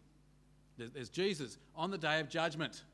There's 0.78 1.08
Jesus 1.08 1.58
on 1.74 1.90
the 1.90 1.98
day 1.98 2.20
of 2.20 2.28
judgment, 2.28 2.84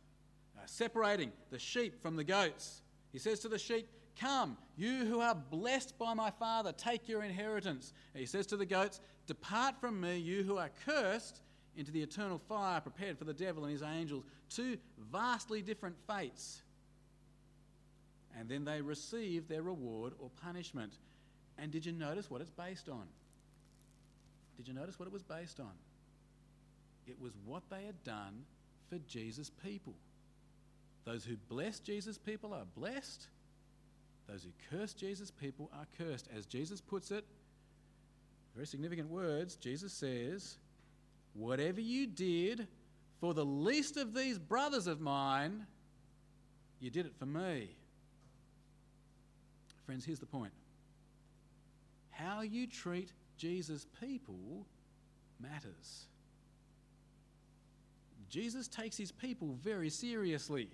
uh, 0.57 0.63
separating 0.67 1.31
the 1.51 1.59
sheep 1.59 2.01
from 2.03 2.17
the 2.17 2.25
goats. 2.25 2.83
He 3.13 3.19
says 3.19 3.41
to 3.41 3.49
the 3.49 3.59
sheep, 3.59 3.89
Come, 4.19 4.57
you 4.77 5.05
who 5.05 5.21
are 5.21 5.35
blessed 5.35 5.99
by 5.99 6.15
my 6.15 6.31
Father, 6.31 6.73
take 6.73 7.09
your 7.09 7.23
inheritance. 7.23 7.93
And 8.15 8.21
he 8.21 8.27
says 8.27 8.47
to 8.49 8.57
the 8.57 8.67
goats, 8.67 9.01
Depart 9.27 9.81
from 9.81 10.01
me, 10.01 10.19
you 10.19 10.43
who 10.45 10.57
are 10.57 10.71
cursed, 10.87 11.41
into 11.77 11.91
the 11.91 12.03
eternal 12.03 12.39
fire 12.39 12.81
prepared 12.81 13.19
for 13.19 13.25
the 13.25 13.33
devil 13.33 13.65
and 13.65 13.73
his 13.73 13.83
angels. 13.83 14.25
Two 14.49 14.77
vastly 15.11 15.63
different 15.63 15.97
fates. 16.07 16.63
And 18.39 18.49
then 18.49 18.65
they 18.65 18.81
receive 18.81 19.49
their 19.49 19.63
reward 19.63 20.13
or 20.19 20.31
punishment. 20.43 20.95
And 21.59 21.71
did 21.71 21.87
you 21.87 21.93
notice 21.93 22.31
what 22.31 22.41
it's 22.41 22.51
based 22.51 22.89
on? 22.89 23.07
Did 24.57 24.69
you 24.69 24.75
notice 24.75 24.99
what 24.99 25.07
it 25.07 25.13
was 25.13 25.23
based 25.23 25.61
on? 25.61 25.73
It 27.07 27.21
was 27.21 27.33
what 27.45 27.63
they 27.71 27.85
had 27.85 28.03
done 28.05 28.45
for 28.89 28.99
Jesus' 29.07 29.51
people. 29.51 29.95
Those 31.05 31.25
who 31.25 31.37
bless 31.49 31.81
Jesus' 31.81 32.19
people 32.19 32.55
are 32.55 32.65
blessed. 32.77 33.27
Those 34.27 34.45
who 34.45 34.77
curse 34.77 34.95
Jesus' 34.95 35.31
people 35.31 35.71
are 35.75 35.87
cursed. 35.99 36.29
As 36.35 36.47
Jesus 36.47 36.81
puts 36.81 37.11
it, 37.11 37.25
very 38.55 38.67
significant 38.67 39.11
words, 39.11 39.57
Jesus 39.57 39.93
says, 39.93 40.57
Whatever 41.35 41.81
you 41.81 42.07
did 42.07 42.67
for 43.21 43.35
the 43.35 43.45
least 43.45 43.97
of 43.97 44.15
these 44.15 44.39
brothers 44.39 44.87
of 44.87 45.01
mine, 45.01 45.67
you 46.81 46.91
did 46.91 47.07
it 47.07 47.15
for 47.19 47.27
me. 47.27 47.71
Friends, 49.85 50.05
here's 50.05 50.21
the 50.21 50.27
point 50.27 50.53
how 52.11 52.43
you 52.43 52.67
treat 52.67 53.11
Jesus' 53.37 53.87
people 54.01 54.67
matters. 55.41 56.07
Jesus 58.29 58.69
takes 58.69 58.97
his 58.97 59.13
people 59.13 59.57
very 59.63 59.91
seriously. 59.91 60.69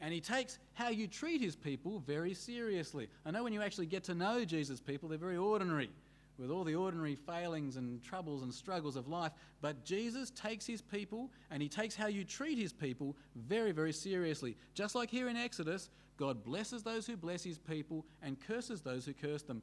And 0.00 0.12
he 0.12 0.20
takes 0.20 0.58
how 0.74 0.88
you 0.88 1.06
treat 1.06 1.40
his 1.40 1.54
people 1.54 2.00
very 2.00 2.34
seriously. 2.34 3.08
I 3.24 3.30
know 3.30 3.44
when 3.44 3.52
you 3.52 3.62
actually 3.62 3.86
get 3.86 4.02
to 4.04 4.14
know 4.14 4.44
Jesus' 4.44 4.80
people, 4.80 5.08
they're 5.08 5.16
very 5.16 5.36
ordinary, 5.36 5.90
with 6.38 6.50
all 6.50 6.64
the 6.64 6.74
ordinary 6.74 7.14
failings 7.14 7.76
and 7.76 8.02
troubles 8.02 8.42
and 8.42 8.52
struggles 8.52 8.96
of 8.96 9.06
life. 9.06 9.30
But 9.60 9.84
Jesus 9.84 10.30
takes 10.30 10.66
his 10.66 10.82
people 10.82 11.30
and 11.52 11.62
he 11.62 11.68
takes 11.68 11.94
how 11.94 12.08
you 12.08 12.24
treat 12.24 12.58
his 12.58 12.72
people 12.72 13.16
very, 13.36 13.70
very 13.70 13.92
seriously. 13.92 14.56
Just 14.74 14.96
like 14.96 15.08
here 15.08 15.28
in 15.28 15.36
Exodus, 15.36 15.88
God 16.16 16.42
blesses 16.42 16.82
those 16.82 17.06
who 17.06 17.16
bless 17.16 17.44
his 17.44 17.58
people 17.58 18.04
and 18.22 18.40
curses 18.40 18.80
those 18.80 19.06
who 19.06 19.12
curse 19.12 19.42
them. 19.42 19.62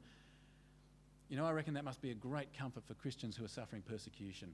You 1.28 1.36
know, 1.36 1.44
I 1.44 1.52
reckon 1.52 1.74
that 1.74 1.84
must 1.84 2.00
be 2.00 2.10
a 2.10 2.14
great 2.14 2.56
comfort 2.56 2.84
for 2.86 2.94
Christians 2.94 3.36
who 3.36 3.44
are 3.44 3.48
suffering 3.48 3.82
persecution, 3.82 4.52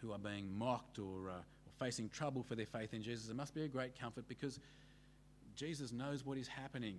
who 0.00 0.12
are 0.12 0.18
being 0.18 0.56
mocked 0.56 0.98
or, 0.98 1.30
uh, 1.30 1.34
or 1.34 1.72
facing 1.78 2.08
trouble 2.08 2.42
for 2.42 2.54
their 2.54 2.66
faith 2.66 2.94
in 2.94 3.02
Jesus. 3.02 3.28
It 3.28 3.36
must 3.36 3.54
be 3.54 3.64
a 3.64 3.68
great 3.68 3.98
comfort 3.98 4.28
because 4.28 4.60
Jesus 5.54 5.92
knows 5.92 6.24
what 6.24 6.38
is 6.38 6.48
happening, 6.48 6.96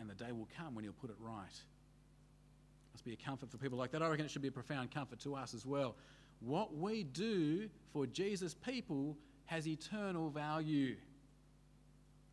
and 0.00 0.08
the 0.08 0.14
day 0.14 0.32
will 0.32 0.48
come 0.56 0.74
when 0.74 0.84
he'll 0.84 0.92
put 0.92 1.10
it 1.10 1.16
right. 1.20 1.44
It 1.50 2.94
Must 2.94 3.04
be 3.04 3.12
a 3.12 3.16
comfort 3.16 3.50
for 3.50 3.56
people 3.56 3.78
like 3.78 3.90
that. 3.92 4.02
I 4.02 4.08
reckon 4.08 4.24
it 4.24 4.30
should 4.30 4.42
be 4.42 4.48
a 4.48 4.52
profound 4.52 4.92
comfort 4.92 5.18
to 5.20 5.34
us 5.34 5.54
as 5.54 5.66
well. 5.66 5.96
What 6.40 6.76
we 6.76 7.04
do 7.04 7.68
for 7.92 8.06
Jesus' 8.06 8.54
people 8.54 9.16
has 9.46 9.66
eternal 9.66 10.30
value. 10.30 10.96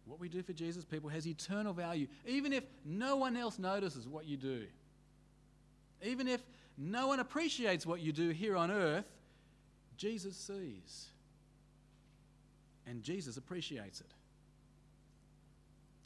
What 0.05 0.19
we 0.19 0.29
do 0.29 0.41
for 0.41 0.53
Jesus' 0.53 0.85
people 0.85 1.09
has 1.09 1.27
eternal 1.27 1.73
value, 1.73 2.07
even 2.25 2.51
if 2.51 2.63
no 2.85 3.15
one 3.17 3.37
else 3.37 3.59
notices 3.59 4.07
what 4.07 4.25
you 4.25 4.37
do. 4.37 4.65
Even 6.01 6.27
if 6.27 6.41
no 6.79 7.07
one 7.07 7.19
appreciates 7.19 7.85
what 7.85 7.99
you 7.99 8.13
do 8.13 8.29
here 8.29 8.55
on 8.55 8.71
earth, 8.71 9.05
Jesus 9.97 10.37
sees. 10.37 11.07
And 12.87 13.03
Jesus 13.03 13.35
appreciates 13.35 13.99
it. 13.99 14.11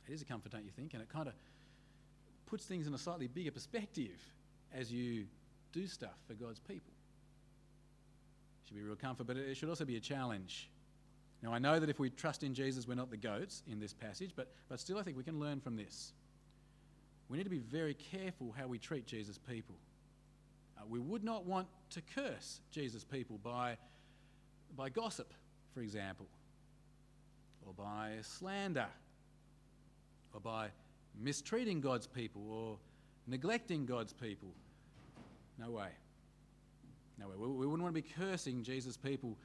It 0.10 0.14
is 0.14 0.22
a 0.24 0.26
comfort, 0.26 0.52
don't 0.52 0.66
you 0.66 0.72
think? 0.72 0.94
And 0.94 1.02
it 1.02 1.10
kind 1.10 1.28
of 1.28 1.36
puts 2.48 2.66
things 2.66 2.88
in 2.88 2.94
a 2.94 2.98
slightly 2.98 3.28
bigger 3.28 3.52
perspective 3.52 4.20
as 4.74 4.92
you 4.92 5.26
do 5.72 5.86
stuff 5.86 6.18
for 6.28 6.34
God's 6.34 6.60
people. 6.60 6.92
It 8.64 8.68
should 8.68 8.78
be 8.78 8.84
real 8.84 8.96
comfort, 8.96 9.28
but 9.28 9.38
it 9.38 9.56
should 9.56 9.70
also 9.70 9.86
be 9.86 9.96
a 9.96 10.02
challenge. 10.02 10.70
Now, 11.44 11.54
I 11.54 11.60
know 11.60 11.80
that 11.80 11.90
if 11.90 12.00
we 12.00 12.10
trust 12.10 12.42
in 12.42 12.54
Jesus, 12.54 12.88
we're 12.88 12.96
not 12.96 13.12
the 13.12 13.18
goats 13.18 13.62
in 13.72 13.80
this 13.80 13.94
passage, 13.94 14.32
but, 14.36 14.52
but 14.70 14.80
still, 14.80 14.98
I 14.98 15.04
think 15.04 15.18
we 15.18 15.24
can 15.24 15.40
learn 15.40 15.60
from 15.60 15.76
this. 15.76 16.14
We 17.30 17.38
need 17.38 17.44
to 17.44 17.50
be 17.50 17.60
very 17.60 17.94
careful 17.94 18.54
how 18.58 18.68
we 18.68 18.80
treat 18.80 19.06
Jesus' 19.06 19.38
people. 19.38 19.76
Uh, 20.84 20.86
we 20.90 21.00
would 21.00 21.24
not 21.24 21.46
want 21.46 21.68
to 21.92 22.02
curse 22.16 22.60
Jesus' 22.72 23.04
people 23.04 23.40
by, 23.44 23.78
by 24.76 24.90
gossip, 24.90 25.34
for 25.74 25.82
example, 25.82 26.28
or 27.66 27.74
by 27.74 28.12
slander, 28.22 28.88
or 30.34 30.40
by 30.40 30.68
mistreating 31.20 31.80
God's 31.80 32.08
people, 32.08 32.52
or 32.52 32.78
neglecting 33.28 33.86
God's 33.86 34.14
people. 34.14 34.50
No 35.58 35.72
way. 35.72 35.90
No 37.18 37.28
way. 37.28 37.36
We, 37.38 37.48
we 37.48 37.66
wouldn't 37.68 37.84
want 37.84 37.96
to 37.96 38.02
be 38.02 38.08
cursing 38.08 38.64
Jesus' 38.64 38.98
people 38.98 39.38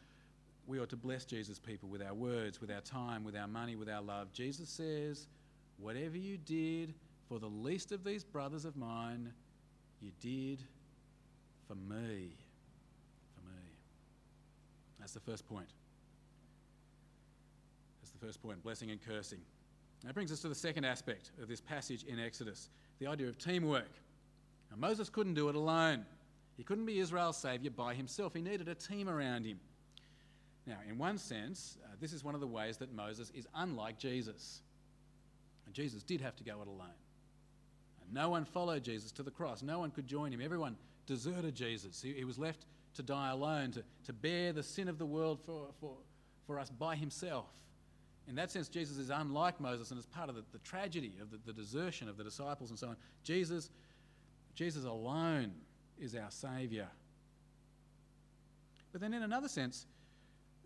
we 0.66 0.78
ought 0.78 0.90
to 0.90 0.96
bless 0.96 1.24
Jesus' 1.24 1.58
people 1.58 1.88
with 1.88 2.02
our 2.02 2.12
words, 2.12 2.60
with 2.60 2.70
our 2.70 2.82
time, 2.82 3.24
with 3.24 3.34
our 3.34 3.48
money, 3.48 3.74
with 3.74 3.88
our 3.88 4.02
love. 4.02 4.32
Jesus 4.34 4.68
says, 4.68 5.26
Whatever 5.78 6.18
you 6.18 6.36
did 6.36 6.92
for 7.26 7.38
the 7.38 7.46
least 7.46 7.90
of 7.90 8.04
these 8.04 8.22
brothers 8.22 8.66
of 8.66 8.76
mine, 8.76 9.32
you 10.00 10.10
did 10.20 10.62
for 11.68 11.74
me. 11.74 12.34
For 13.34 13.44
me. 13.46 13.62
That's 14.98 15.12
the 15.12 15.20
first 15.20 15.46
point. 15.46 15.68
That's 18.00 18.10
the 18.10 18.26
first 18.26 18.42
point 18.42 18.62
blessing 18.62 18.90
and 18.90 19.00
cursing. 19.00 19.40
That 20.04 20.14
brings 20.14 20.32
us 20.32 20.40
to 20.40 20.48
the 20.48 20.54
second 20.54 20.84
aspect 20.84 21.30
of 21.42 21.48
this 21.48 21.60
passage 21.60 22.04
in 22.04 22.18
Exodus 22.18 22.70
the 22.98 23.06
idea 23.06 23.28
of 23.28 23.38
teamwork. 23.38 23.90
Now, 24.70 24.76
Moses 24.76 25.08
couldn't 25.08 25.34
do 25.34 25.48
it 25.48 25.54
alone. 25.54 26.04
He 26.56 26.64
couldn't 26.64 26.86
be 26.86 26.98
Israel's 26.98 27.36
saviour 27.36 27.70
by 27.70 27.94
himself. 27.94 28.34
He 28.34 28.42
needed 28.42 28.68
a 28.68 28.74
team 28.74 29.08
around 29.08 29.44
him. 29.44 29.60
Now, 30.66 30.78
in 30.88 30.98
one 30.98 31.16
sense, 31.16 31.78
uh, 31.84 31.94
this 32.00 32.12
is 32.12 32.24
one 32.24 32.34
of 32.34 32.40
the 32.40 32.46
ways 32.46 32.76
that 32.78 32.92
Moses 32.92 33.30
is 33.34 33.46
unlike 33.54 33.98
Jesus. 33.98 34.60
And 35.66 35.74
Jesus 35.74 36.02
did 36.02 36.20
have 36.20 36.36
to 36.36 36.44
go 36.44 36.60
it 36.60 36.68
alone. 36.68 36.88
And 38.02 38.12
no 38.12 38.30
one 38.30 38.44
followed 38.44 38.82
Jesus 38.82 39.12
to 39.12 39.22
the 39.22 39.30
cross, 39.30 39.62
no 39.62 39.78
one 39.78 39.90
could 39.90 40.06
join 40.06 40.32
him. 40.32 40.40
Everyone 40.40 40.76
deserted 41.08 41.54
Jesus. 41.54 42.00
He, 42.00 42.12
he 42.12 42.24
was 42.24 42.38
left 42.38 42.66
to 42.94 43.02
die 43.02 43.30
alone, 43.30 43.72
to, 43.72 43.82
to 44.04 44.12
bear 44.12 44.52
the 44.52 44.62
sin 44.62 44.88
of 44.88 44.98
the 44.98 45.06
world 45.06 45.40
for, 45.44 45.68
for, 45.80 45.94
for 46.46 46.60
us 46.60 46.70
by 46.70 46.94
himself. 46.94 47.46
In 48.28 48.34
that 48.34 48.50
sense, 48.50 48.68
Jesus 48.68 48.98
is 48.98 49.10
unlike 49.10 49.58
Moses 49.58 49.90
and 49.90 49.98
is 49.98 50.06
part 50.06 50.28
of 50.28 50.34
the, 50.34 50.44
the 50.52 50.58
tragedy 50.58 51.14
of 51.20 51.30
the, 51.30 51.38
the 51.46 51.52
desertion 51.52 52.08
of 52.08 52.18
the 52.18 52.24
disciples 52.24 52.70
and 52.70 52.78
so 52.78 52.88
on. 52.88 52.96
Jesus, 53.24 53.70
Jesus 54.54 54.84
alone 54.84 55.52
is 55.98 56.14
our 56.14 56.30
Saviour. 56.30 56.88
But 58.92 59.00
then, 59.00 59.14
in 59.14 59.22
another 59.22 59.48
sense, 59.48 59.86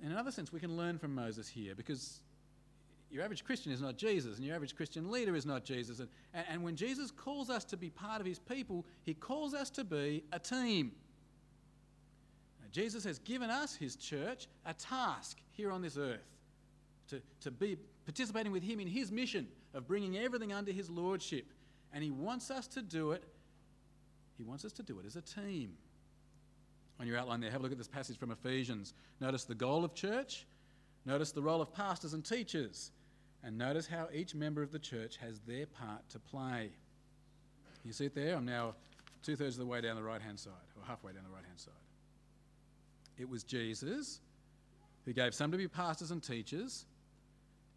in 0.02 0.10
another 0.10 0.32
sense, 0.32 0.52
we 0.52 0.58
can 0.58 0.76
learn 0.76 0.98
from 0.98 1.14
Moses 1.14 1.48
here 1.48 1.74
because 1.76 2.20
your 3.12 3.22
average 3.22 3.44
Christian 3.44 3.72
is 3.72 3.80
not 3.80 3.96
Jesus, 3.96 4.36
and 4.38 4.46
your 4.46 4.54
average 4.54 4.74
Christian 4.74 5.10
leader 5.10 5.36
is 5.36 5.44
not 5.44 5.64
Jesus. 5.64 6.00
And, 6.00 6.08
and 6.48 6.64
when 6.64 6.76
Jesus 6.76 7.10
calls 7.10 7.50
us 7.50 7.64
to 7.66 7.76
be 7.76 7.90
part 7.90 8.20
of 8.20 8.26
his 8.26 8.38
people, 8.38 8.86
he 9.04 9.14
calls 9.14 9.52
us 9.52 9.68
to 9.70 9.84
be 9.84 10.24
a 10.32 10.38
team. 10.38 10.92
Now, 12.60 12.68
Jesus 12.72 13.04
has 13.04 13.18
given 13.18 13.50
us, 13.50 13.74
his 13.74 13.96
church, 13.96 14.48
a 14.64 14.72
task 14.72 15.38
here 15.50 15.70
on 15.70 15.82
this 15.82 15.98
earth 15.98 16.26
to, 17.08 17.20
to 17.42 17.50
be 17.50 17.76
participating 18.06 18.50
with 18.50 18.62
him 18.62 18.80
in 18.80 18.88
his 18.88 19.12
mission 19.12 19.46
of 19.74 19.86
bringing 19.86 20.16
everything 20.16 20.52
under 20.52 20.72
his 20.72 20.88
lordship. 20.88 21.44
And 21.92 22.02
he 22.02 22.10
wants 22.10 22.50
us 22.50 22.66
to 22.68 22.82
do 22.82 23.12
it, 23.12 23.22
he 24.38 24.42
wants 24.42 24.64
us 24.64 24.72
to 24.72 24.82
do 24.82 24.98
it 24.98 25.06
as 25.06 25.16
a 25.16 25.22
team 25.22 25.74
on 27.02 27.08
your 27.08 27.18
outline 27.18 27.40
there, 27.40 27.50
have 27.50 27.60
a 27.60 27.62
look 27.64 27.72
at 27.72 27.78
this 27.78 27.88
passage 27.88 28.16
from 28.16 28.30
Ephesians. 28.30 28.94
Notice 29.20 29.42
the 29.42 29.56
goal 29.56 29.84
of 29.84 29.92
church, 29.92 30.46
notice 31.04 31.32
the 31.32 31.42
role 31.42 31.60
of 31.60 31.74
pastors 31.74 32.14
and 32.14 32.24
teachers, 32.24 32.92
and 33.44 33.58
notice 33.58 33.86
how 33.86 34.08
each 34.12 34.34
member 34.34 34.62
of 34.62 34.72
the 34.72 34.78
church 34.78 35.16
has 35.16 35.40
their 35.40 35.66
part 35.66 36.08
to 36.10 36.18
play. 36.18 36.70
You 37.84 37.92
see 37.92 38.06
it 38.06 38.14
there? 38.14 38.36
I'm 38.36 38.44
now 38.44 38.74
two 39.22 39.36
thirds 39.36 39.56
of 39.56 39.60
the 39.60 39.66
way 39.66 39.80
down 39.80 39.96
the 39.96 40.02
right 40.02 40.22
hand 40.22 40.38
side, 40.38 40.52
or 40.76 40.86
halfway 40.86 41.12
down 41.12 41.22
the 41.24 41.34
right 41.34 41.44
hand 41.44 41.58
side. 41.58 41.74
It 43.18 43.28
was 43.28 43.44
Jesus 43.44 44.20
who 45.04 45.12
gave 45.12 45.34
some 45.34 45.50
to 45.50 45.58
be 45.58 45.68
pastors 45.68 46.10
and 46.10 46.22
teachers 46.22 46.86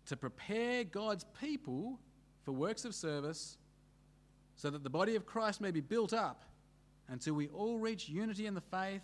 to 0.06 0.15
prepare 0.15 0.84
God's 0.84 1.25
people 1.39 1.99
for 2.43 2.51
works 2.51 2.86
of 2.86 2.93
service 2.93 3.58
so 4.56 4.69
that 4.69 4.84
the 4.84 4.89
body 4.89 5.15
of 5.15 5.25
Christ 5.25 5.62
may 5.62 5.71
be 5.71 5.82
built 5.82 6.13
up 6.13 6.43
until 7.10 7.34
we 7.34 7.47
all 7.49 7.78
reach 7.78 8.08
unity 8.08 8.45
in 8.45 8.54
the 8.54 8.62
faith 8.62 9.01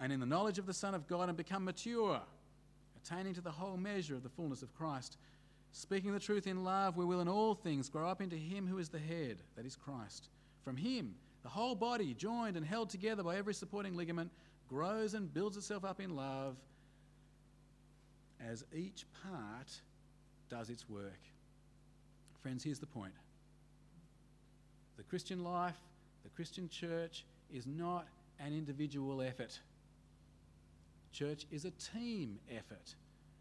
and 0.00 0.12
in 0.12 0.20
the 0.20 0.26
knowledge 0.26 0.58
of 0.58 0.66
the 0.66 0.74
Son 0.74 0.94
of 0.94 1.06
God 1.06 1.28
and 1.28 1.36
become 1.36 1.64
mature, 1.64 2.20
attaining 3.02 3.34
to 3.34 3.40
the 3.40 3.50
whole 3.50 3.76
measure 3.76 4.14
of 4.14 4.22
the 4.22 4.28
fullness 4.28 4.62
of 4.62 4.74
Christ. 4.74 5.18
Speaking 5.72 6.12
the 6.12 6.20
truth 6.20 6.46
in 6.46 6.64
love, 6.64 6.96
we 6.96 7.04
will 7.04 7.20
in 7.20 7.28
all 7.28 7.54
things 7.54 7.88
grow 7.88 8.08
up 8.08 8.20
into 8.20 8.36
Him 8.36 8.66
who 8.66 8.78
is 8.78 8.88
the 8.88 8.98
head, 8.98 9.38
that 9.56 9.64
is 9.64 9.76
Christ. 9.76 10.28
From 10.64 10.76
Him, 10.76 11.14
the 11.42 11.48
whole 11.48 11.74
body, 11.74 12.14
joined 12.14 12.56
and 12.56 12.66
held 12.66 12.90
together 12.90 13.22
by 13.22 13.36
every 13.36 13.54
supporting 13.54 13.96
ligament, 13.96 14.30
grows 14.68 15.14
and 15.14 15.32
builds 15.32 15.56
itself 15.56 15.84
up 15.84 16.00
in 16.00 16.16
love 16.16 16.56
as 18.40 18.64
each 18.74 19.04
part 19.22 19.80
does 20.48 20.70
its 20.70 20.88
work. 20.88 21.20
Friends, 22.42 22.64
here's 22.64 22.78
the 22.78 22.86
point 22.86 23.12
the 24.96 25.02
Christian 25.04 25.44
life, 25.44 25.78
the 26.24 26.30
Christian 26.30 26.68
church, 26.68 27.24
is 27.52 27.66
not 27.66 28.06
an 28.38 28.52
individual 28.52 29.22
effort. 29.22 29.58
Church 31.12 31.46
is 31.50 31.64
a 31.64 31.70
team 31.70 32.38
effort. 32.50 32.94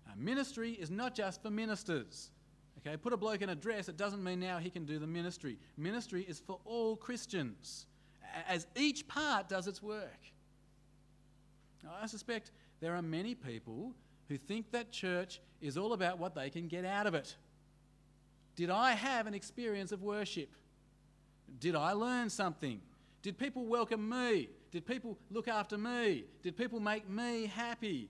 Uh, 0.10 0.14
ministry 0.18 0.72
is 0.72 0.90
not 0.90 1.14
just 1.14 1.42
for 1.42 1.50
ministers. 1.50 2.32
Okay, 2.80 2.96
put 2.98 3.14
a 3.14 3.18
bloke 3.18 3.42
in 3.42 3.50
a 3.50 3.56
dress, 3.56 3.90
it 3.90 3.98
doesn't 3.98 4.24
mean 4.24 4.40
now 4.40 4.58
he 4.58 4.70
can 4.70 4.86
do 4.86 5.00
the 5.00 5.08
ministry. 5.08 5.58
Ministry 5.78 6.26
is 6.28 6.40
for 6.40 6.60
all 6.66 6.96
Christians, 6.96 7.88
as 8.48 8.68
each 8.76 9.08
part 9.08 9.50
does 9.50 9.68
its 9.68 9.84
work. 9.84 10.22
Now, 11.84 11.92
I 12.02 12.08
suspect 12.08 12.52
there 12.80 12.96
are 12.96 13.02
many 13.02 13.36
people 13.36 13.94
who 14.30 14.38
think 14.38 14.72
that 14.72 14.92
church 14.92 15.42
is 15.62 15.78
all 15.78 15.94
about 15.94 16.20
what 16.20 16.36
they 16.36 16.50
can 16.50 16.68
get 16.68 16.86
out 16.86 17.06
of 17.06 17.16
it. 17.16 17.36
Did 18.56 18.70
I 18.70 18.94
have 18.94 19.28
an 19.28 19.34
experience 19.34 19.92
of 19.92 20.02
worship? 20.02 20.50
Did 21.60 21.76
I 21.76 21.94
learn 21.94 22.30
something? 22.30 22.80
Did 23.22 23.38
people 23.38 23.66
welcome 23.66 24.08
me? 24.08 24.50
Did 24.72 24.86
people 24.86 25.18
look 25.32 25.48
after 25.48 25.78
me? 25.78 26.26
Did 26.44 26.56
people 26.56 26.80
make 26.80 27.10
me 27.10 27.48
happy? 27.48 28.10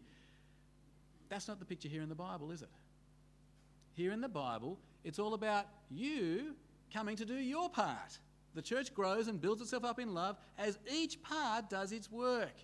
That's 1.29 1.47
not 1.47 1.59
the 1.59 1.65
picture 1.65 1.89
here 1.89 2.01
in 2.01 2.09
the 2.09 2.15
Bible, 2.15 2.51
is 2.51 2.61
it? 2.61 2.69
Here 3.93 4.11
in 4.11 4.21
the 4.21 4.29
Bible, 4.29 4.79
it's 5.03 5.19
all 5.19 5.33
about 5.33 5.65
you 5.89 6.55
coming 6.93 7.15
to 7.17 7.25
do 7.25 7.35
your 7.35 7.69
part. 7.69 8.19
The 8.55 8.61
church 8.61 8.93
grows 8.93 9.27
and 9.27 9.39
builds 9.39 9.61
itself 9.61 9.83
up 9.83 9.99
in 9.99 10.13
love 10.13 10.37
as 10.57 10.79
each 10.91 11.21
part 11.21 11.69
does 11.69 11.91
its 11.91 12.11
work. 12.11 12.55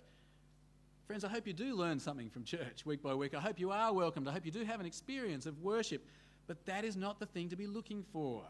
Friends, 1.06 1.24
I 1.24 1.28
hope 1.28 1.46
you 1.46 1.52
do 1.52 1.74
learn 1.74 2.00
something 2.00 2.28
from 2.28 2.42
church 2.42 2.84
week 2.84 3.02
by 3.02 3.14
week. 3.14 3.34
I 3.34 3.40
hope 3.40 3.60
you 3.60 3.70
are 3.70 3.92
welcomed. 3.92 4.26
I 4.26 4.32
hope 4.32 4.44
you 4.44 4.50
do 4.50 4.64
have 4.64 4.80
an 4.80 4.86
experience 4.86 5.46
of 5.46 5.60
worship. 5.62 6.04
But 6.48 6.64
that 6.66 6.84
is 6.84 6.96
not 6.96 7.20
the 7.20 7.26
thing 7.26 7.48
to 7.50 7.56
be 7.56 7.68
looking 7.68 8.04
for. 8.12 8.42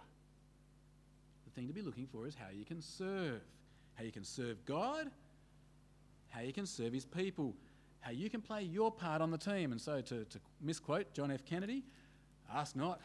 The 1.44 1.50
thing 1.50 1.68
to 1.68 1.74
be 1.74 1.83
looking 1.83 2.07
for 2.07 2.26
is 2.26 2.35
how 2.35 2.48
you 2.57 2.64
can 2.64 2.81
serve. 2.81 3.42
How 3.94 4.05
you 4.05 4.12
can 4.12 4.24
serve 4.24 4.64
God, 4.64 5.11
how 6.29 6.42
you 6.42 6.52
can 6.52 6.66
serve 6.66 6.92
His 6.92 7.07
people, 7.07 7.55
how 8.07 8.12
you 8.12 8.31
can 8.31 8.40
play 8.40 8.62
your 8.62 8.92
part 8.92 9.21
on 9.21 9.33
the 9.33 9.38
team. 9.38 9.73
And 9.73 9.81
so, 9.81 10.01
to, 10.01 10.25
to 10.25 10.38
misquote 10.62 11.12
John 11.12 11.33
F. 11.33 11.45
Kennedy, 11.45 11.83
ask 12.55 12.77
not 12.77 13.01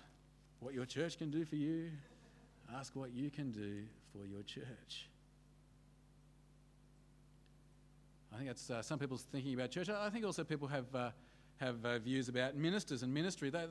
what 0.59 0.75
your 0.75 0.85
church 0.85 1.17
can 1.17 1.31
do 1.31 1.43
for 1.43 1.55
you, 1.55 1.89
ask 2.77 2.95
what 2.95 3.11
you 3.11 3.31
can 3.31 3.51
do 3.51 3.81
for 4.13 4.27
your 4.27 4.43
church. 4.43 5.09
I 8.31 8.37
think 8.37 8.47
that's 8.47 8.69
uh, 8.69 8.83
some 8.83 8.99
people's 8.99 9.23
thinking 9.23 9.55
about 9.55 9.71
church. 9.71 9.89
I 9.89 10.09
think 10.11 10.23
also 10.23 10.43
people 10.43 10.67
have, 10.67 10.93
uh, 10.93 11.09
have 11.59 11.83
uh, 11.83 11.97
views 11.97 12.29
about 12.29 12.55
ministers 12.55 13.01
and 13.01 13.11
ministry. 13.11 13.49
They, 13.49 13.59
they, 13.61 13.65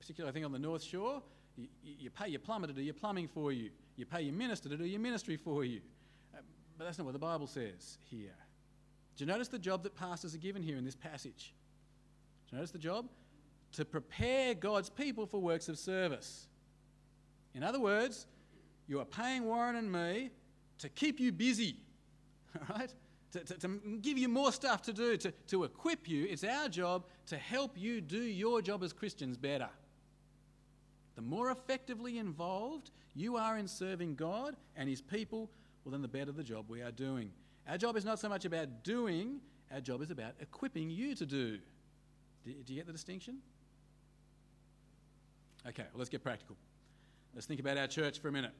particularly, 0.00 0.30
I 0.30 0.32
think, 0.32 0.46
on 0.46 0.52
the 0.52 0.58
North 0.58 0.82
Shore, 0.82 1.22
you, 1.56 1.68
you, 1.82 2.10
pay 2.10 2.28
your 2.28 2.40
plumber 2.40 2.66
to 2.66 2.72
do 2.72 2.80
your 2.80 2.94
plumbing 2.94 3.28
for 3.28 3.52
you, 3.52 3.68
you 3.96 4.06
pay 4.06 4.22
your 4.22 4.34
minister 4.34 4.70
to 4.70 4.78
do 4.78 4.84
your 4.84 5.00
ministry 5.00 5.36
for 5.36 5.64
you. 5.64 5.82
Uh, 6.34 6.38
but 6.78 6.86
that's 6.86 6.96
not 6.96 7.04
what 7.04 7.12
the 7.12 7.18
Bible 7.18 7.46
says 7.46 7.98
here. 8.10 8.32
Do 9.16 9.24
you 9.24 9.26
notice 9.26 9.48
the 9.48 9.58
job 9.58 9.82
that 9.82 9.94
pastors 9.94 10.34
are 10.34 10.38
given 10.38 10.62
here 10.62 10.76
in 10.76 10.84
this 10.84 10.94
passage? 10.94 11.54
Do 12.48 12.56
you 12.56 12.58
notice 12.58 12.70
the 12.70 12.78
job? 12.78 13.08
To 13.72 13.84
prepare 13.84 14.54
God's 14.54 14.90
people 14.90 15.26
for 15.26 15.40
works 15.40 15.68
of 15.68 15.78
service. 15.78 16.46
In 17.54 17.62
other 17.62 17.80
words, 17.80 18.26
you 18.86 19.00
are 19.00 19.04
paying 19.04 19.44
Warren 19.44 19.76
and 19.76 19.90
me 19.90 20.30
to 20.78 20.88
keep 20.88 21.20
you 21.20 21.32
busy, 21.32 21.76
all 22.68 22.76
right? 22.76 22.94
To, 23.32 23.40
to, 23.40 23.54
to, 23.54 23.98
give 24.02 24.18
you 24.18 24.28
more 24.28 24.52
stuff 24.52 24.82
to 24.82 24.92
do, 24.92 25.16
to, 25.16 25.30
to 25.30 25.64
equip 25.64 26.08
you. 26.08 26.26
It's 26.28 26.44
our 26.44 26.68
job 26.68 27.04
to 27.26 27.38
help 27.38 27.78
you 27.78 28.02
do 28.02 28.20
your 28.20 28.60
job 28.60 28.82
as 28.82 28.92
Christians 28.92 29.38
better. 29.38 29.70
The 31.14 31.22
more 31.22 31.50
effectively 31.50 32.18
involved 32.18 32.90
you 33.14 33.36
are 33.36 33.56
in 33.56 33.68
serving 33.68 34.16
God 34.16 34.56
and 34.76 34.88
His 34.88 35.00
people, 35.00 35.50
well, 35.84 35.92
then 35.92 36.02
the 36.02 36.08
better 36.08 36.32
the 36.32 36.42
job 36.42 36.66
we 36.68 36.82
are 36.82 36.90
doing. 36.90 37.30
Our 37.68 37.78
job 37.78 37.96
is 37.96 38.04
not 38.04 38.18
so 38.18 38.28
much 38.28 38.44
about 38.44 38.82
doing, 38.82 39.40
our 39.72 39.80
job 39.80 40.02
is 40.02 40.10
about 40.10 40.34
equipping 40.40 40.90
you 40.90 41.14
to 41.14 41.26
do. 41.26 41.58
Do, 42.44 42.52
do 42.52 42.72
you 42.72 42.80
get 42.80 42.86
the 42.86 42.92
distinction? 42.92 43.38
Okay, 45.66 45.84
well, 45.92 45.98
let's 45.98 46.10
get 46.10 46.22
practical. 46.22 46.56
Let's 47.34 47.46
think 47.46 47.60
about 47.60 47.78
our 47.78 47.86
church 47.86 48.18
for 48.18 48.28
a 48.28 48.32
minute. 48.32 48.52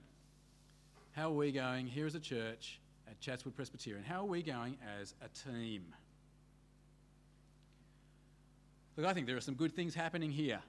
How 1.13 1.29
are 1.29 1.35
we 1.35 1.53
going 1.53 1.87
here 1.87 2.07
as 2.07 2.15
a 2.15 2.21
church 2.21 2.81
at 3.09 3.21
Chatswood 3.21 3.55
Presbyterian? 3.55 4.05
How 4.05 4.21
are 4.21 4.27
we 4.27 4.43
going 4.43 4.79
as 5.01 5.15
a 5.21 5.29
team? 5.51 5.85
Look, 8.97 9.07
I 9.07 9.13
think 9.13 9.27
there 9.27 9.37
are 9.37 9.41
some 9.41 9.55
good 9.55 9.75
things 9.75 9.95
happening 9.95 10.31
here. 10.31 10.61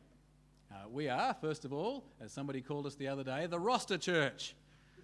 Uh, 0.71 0.89
we 0.91 1.07
are, 1.07 1.35
first 1.39 1.65
of 1.65 1.73
all, 1.73 2.03
as 2.19 2.31
somebody 2.31 2.61
called 2.61 2.87
us 2.87 2.95
the 2.95 3.07
other 3.07 3.23
day, 3.23 3.45
the 3.45 3.59
roster 3.59 3.97
church. 3.97 4.55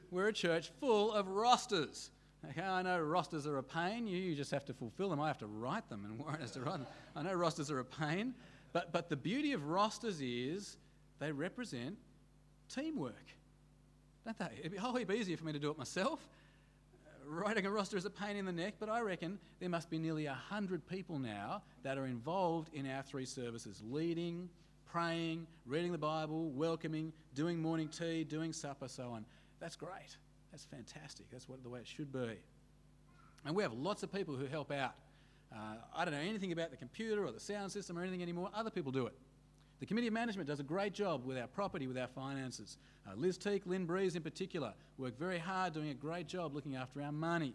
We're 0.10 0.30
a 0.30 0.34
church 0.34 0.72
full 0.80 1.14
of 1.14 1.28
rosters. 1.28 2.10
Okay, 2.48 2.62
I 2.62 2.82
know 2.82 3.00
rosters 3.00 3.46
are 3.46 3.58
a 3.58 3.64
pain. 3.64 4.08
You, 4.08 4.18
you 4.18 4.36
just 4.36 4.52
have 4.52 4.66
to 4.66 4.74
fulfill 4.74 5.10
them. 5.10 5.20
I 5.20 5.28
have 5.28 5.40
to 5.40 5.48
write 5.48 5.90
them, 5.90 6.06
and 6.06 6.18
Warren 6.24 6.40
has 6.40 6.52
to 6.52 6.62
write 6.62 6.78
them. 6.78 6.88
I 7.16 7.24
know 7.24 7.34
rosters 7.34 7.70
are 7.70 7.80
a 7.80 7.86
pain, 7.86 8.34
but, 8.72 8.92
but 8.94 9.10
the 9.10 9.18
beauty 9.18 9.52
of 9.54 9.68
rosters 9.68 10.22
is 10.22 10.78
they 11.20 11.32
represent 11.32 11.98
teamwork, 12.74 13.26
don't 14.26 14.38
they? 14.38 14.50
It'd 14.60 14.72
be 14.72 14.78
a 14.78 14.82
whole 14.82 14.96
heap 14.96 15.12
easier 15.12 15.36
for 15.36 15.46
me 15.46 15.54
to 15.54 15.60
do 15.60 15.70
it 15.70 15.78
myself. 15.78 16.26
Uh, 17.06 17.30
writing 17.30 17.66
a 17.66 17.72
roster 17.72 17.98
is 17.98 18.06
a 18.06 18.10
pain 18.10 18.38
in 18.38 18.46
the 18.46 18.54
neck, 18.54 18.76
but 18.80 18.88
I 18.88 19.02
reckon 19.02 19.38
there 19.60 19.70
must 19.70 19.90
be 19.90 20.00
nearly 20.00 20.26
100 20.26 20.88
people 20.88 21.20
now 21.20 21.62
that 21.84 21.98
are 21.98 22.06
involved 22.06 22.74
in 22.74 22.90
our 22.90 23.04
three 23.04 23.26
services 23.26 23.82
leading, 23.90 24.50
praying, 24.90 25.46
reading 25.66 25.92
the 25.92 25.98
Bible, 25.98 26.52
welcoming, 26.52 27.12
doing 27.36 27.62
morning 27.62 27.90
tea, 27.90 28.24
doing 28.24 28.54
supper, 28.54 28.88
so 28.88 29.10
on. 29.10 29.26
That's 29.60 29.76
great. 29.76 30.16
That's 30.52 30.66
fantastic. 30.66 31.28
That's 31.32 31.48
what, 31.48 31.64
the 31.64 31.70
way 31.70 31.80
it 31.80 31.88
should 31.88 32.12
be. 32.12 32.38
And 33.46 33.56
we 33.56 33.64
have 33.64 33.74
lots 33.74 34.04
of 34.04 34.12
people 34.12 34.36
who 34.36 34.46
help 34.46 34.72
out. 34.72 34.96
Uh, 35.54 35.76
I 35.96 36.06
don't 36.06 36.14
know 36.14 36.20
anything 36.20 36.52
about 36.52 36.72
the 36.72 36.78
computer 36.78 37.26
or 37.26 37.32
the 37.32 37.40
sound 37.40 37.72
system 37.72 37.98
or 37.98 38.02
anything 38.02 38.22
anymore. 38.22 38.50
Other 38.54 38.70
people 38.70 38.92
do 38.92 39.08
it. 39.08 39.14
The 39.80 39.86
Committee 39.86 40.08
of 40.08 40.14
Management 40.14 40.48
does 40.48 40.60
a 40.60 40.64
great 40.64 40.94
job 40.94 41.26
with 41.26 41.38
our 41.38 41.48
property, 41.48 41.88
with 41.88 41.98
our 41.98 42.08
finances. 42.08 42.78
Uh, 43.08 43.16
Liz 43.16 43.38
Teak, 43.38 43.66
Lynn 43.66 43.86
Breeze 43.86 44.16
in 44.16 44.22
particular, 44.22 44.74
work 44.98 45.18
very 45.18 45.40
hard 45.40 45.74
doing 45.74 45.90
a 45.90 45.94
great 45.94 46.28
job 46.28 46.54
looking 46.54 46.76
after 46.76 47.02
our 47.02 47.14
money. 47.14 47.54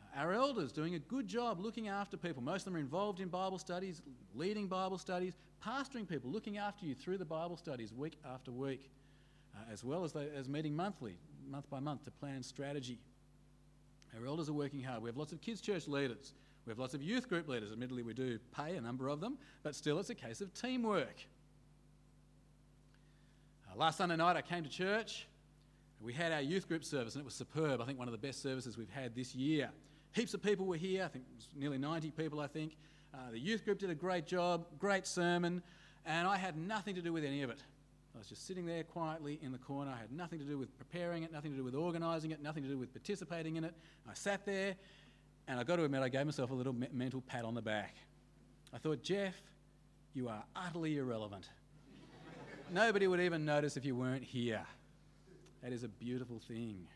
Uh, 0.00 0.20
our 0.20 0.32
elders 0.32 0.70
doing 0.70 0.94
a 0.94 1.00
good 1.00 1.26
job 1.26 1.58
looking 1.58 1.88
after 1.88 2.16
people. 2.16 2.40
Most 2.40 2.60
of 2.60 2.64
them 2.66 2.76
are 2.76 2.78
involved 2.78 3.18
in 3.18 3.28
Bible 3.28 3.58
studies, 3.58 4.00
leading 4.34 4.68
Bible 4.68 4.96
studies, 4.96 5.34
pastoring 5.66 6.08
people, 6.08 6.30
looking 6.30 6.56
after 6.56 6.86
you 6.86 6.94
through 6.94 7.18
the 7.18 7.24
Bible 7.24 7.56
studies 7.56 7.92
week 7.92 8.16
after 8.24 8.52
week, 8.52 8.88
uh, 9.56 9.72
as 9.72 9.82
well 9.82 10.04
as, 10.04 10.12
they, 10.12 10.28
as 10.36 10.48
meeting 10.48 10.74
monthly, 10.74 11.16
month 11.48 11.68
by 11.70 11.80
month, 11.80 12.04
to 12.04 12.10
plan 12.10 12.42
strategy. 12.42 12.98
Our 14.18 14.26
elders 14.26 14.48
are 14.48 14.54
working 14.54 14.82
hard. 14.82 15.02
We 15.02 15.08
have 15.08 15.16
lots 15.16 15.32
of 15.32 15.40
kids' 15.40 15.60
church 15.60 15.88
leaders 15.88 16.34
we 16.66 16.70
have 16.70 16.78
lots 16.78 16.94
of 16.94 17.02
youth 17.02 17.28
group 17.28 17.48
leaders. 17.48 17.72
Admittedly, 17.72 18.02
we 18.02 18.14
do 18.14 18.38
pay 18.56 18.76
a 18.76 18.80
number 18.80 19.08
of 19.08 19.20
them, 19.20 19.36
but 19.62 19.74
still, 19.74 19.98
it's 19.98 20.10
a 20.10 20.14
case 20.14 20.40
of 20.40 20.54
teamwork. 20.54 21.16
Uh, 23.68 23.76
last 23.76 23.98
Sunday 23.98 24.16
night, 24.16 24.36
I 24.36 24.42
came 24.42 24.62
to 24.62 24.70
church. 24.70 25.26
We 26.00 26.12
had 26.12 26.30
our 26.32 26.40
youth 26.40 26.68
group 26.68 26.84
service, 26.84 27.14
and 27.14 27.22
it 27.22 27.24
was 27.24 27.34
superb. 27.34 27.80
I 27.80 27.84
think 27.84 27.98
one 27.98 28.06
of 28.06 28.12
the 28.12 28.18
best 28.18 28.42
services 28.42 28.76
we've 28.76 28.90
had 28.90 29.14
this 29.14 29.34
year. 29.34 29.70
Heaps 30.12 30.34
of 30.34 30.42
people 30.42 30.66
were 30.66 30.76
here. 30.76 31.04
I 31.04 31.08
think 31.08 31.24
it 31.24 31.36
was 31.36 31.48
nearly 31.56 31.78
90 31.78 32.10
people, 32.12 32.38
I 32.38 32.46
think. 32.46 32.76
Uh, 33.12 33.30
the 33.32 33.38
youth 33.38 33.64
group 33.64 33.78
did 33.78 33.90
a 33.90 33.94
great 33.94 34.26
job, 34.26 34.66
great 34.78 35.06
sermon, 35.06 35.62
and 36.06 36.28
I 36.28 36.36
had 36.36 36.56
nothing 36.56 36.94
to 36.94 37.02
do 37.02 37.12
with 37.12 37.24
any 37.24 37.42
of 37.42 37.50
it. 37.50 37.58
I 38.14 38.18
was 38.18 38.28
just 38.28 38.46
sitting 38.46 38.66
there 38.66 38.84
quietly 38.84 39.38
in 39.42 39.52
the 39.52 39.58
corner. 39.58 39.90
I 39.90 39.98
had 39.98 40.12
nothing 40.12 40.38
to 40.38 40.44
do 40.44 40.58
with 40.58 40.76
preparing 40.76 41.22
it, 41.22 41.32
nothing 41.32 41.50
to 41.52 41.56
do 41.56 41.64
with 41.64 41.74
organising 41.74 42.30
it, 42.30 42.42
nothing 42.42 42.62
to 42.62 42.68
do 42.68 42.76
with 42.76 42.92
participating 42.92 43.56
in 43.56 43.64
it. 43.64 43.74
I 44.08 44.14
sat 44.14 44.44
there 44.44 44.76
and 45.48 45.58
I've 45.58 45.66
got 45.66 45.76
to 45.76 45.84
admit, 45.84 46.02
I 46.02 46.08
gave 46.08 46.26
myself 46.26 46.50
a 46.50 46.54
little 46.54 46.72
me- 46.72 46.88
mental 46.92 47.20
pat 47.22 47.44
on 47.44 47.54
the 47.54 47.62
back. 47.62 47.94
I 48.72 48.78
thought, 48.78 49.02
Jeff, 49.02 49.34
you 50.14 50.28
are 50.28 50.44
utterly 50.54 50.98
irrelevant. 50.98 51.48
Nobody 52.70 53.06
would 53.06 53.20
even 53.20 53.44
notice 53.44 53.76
if 53.76 53.84
you 53.84 53.96
weren't 53.96 54.22
here. 54.22 54.64
That 55.62 55.72
is 55.72 55.82
a 55.84 55.88
beautiful 55.88 56.38
thing. 56.38 56.86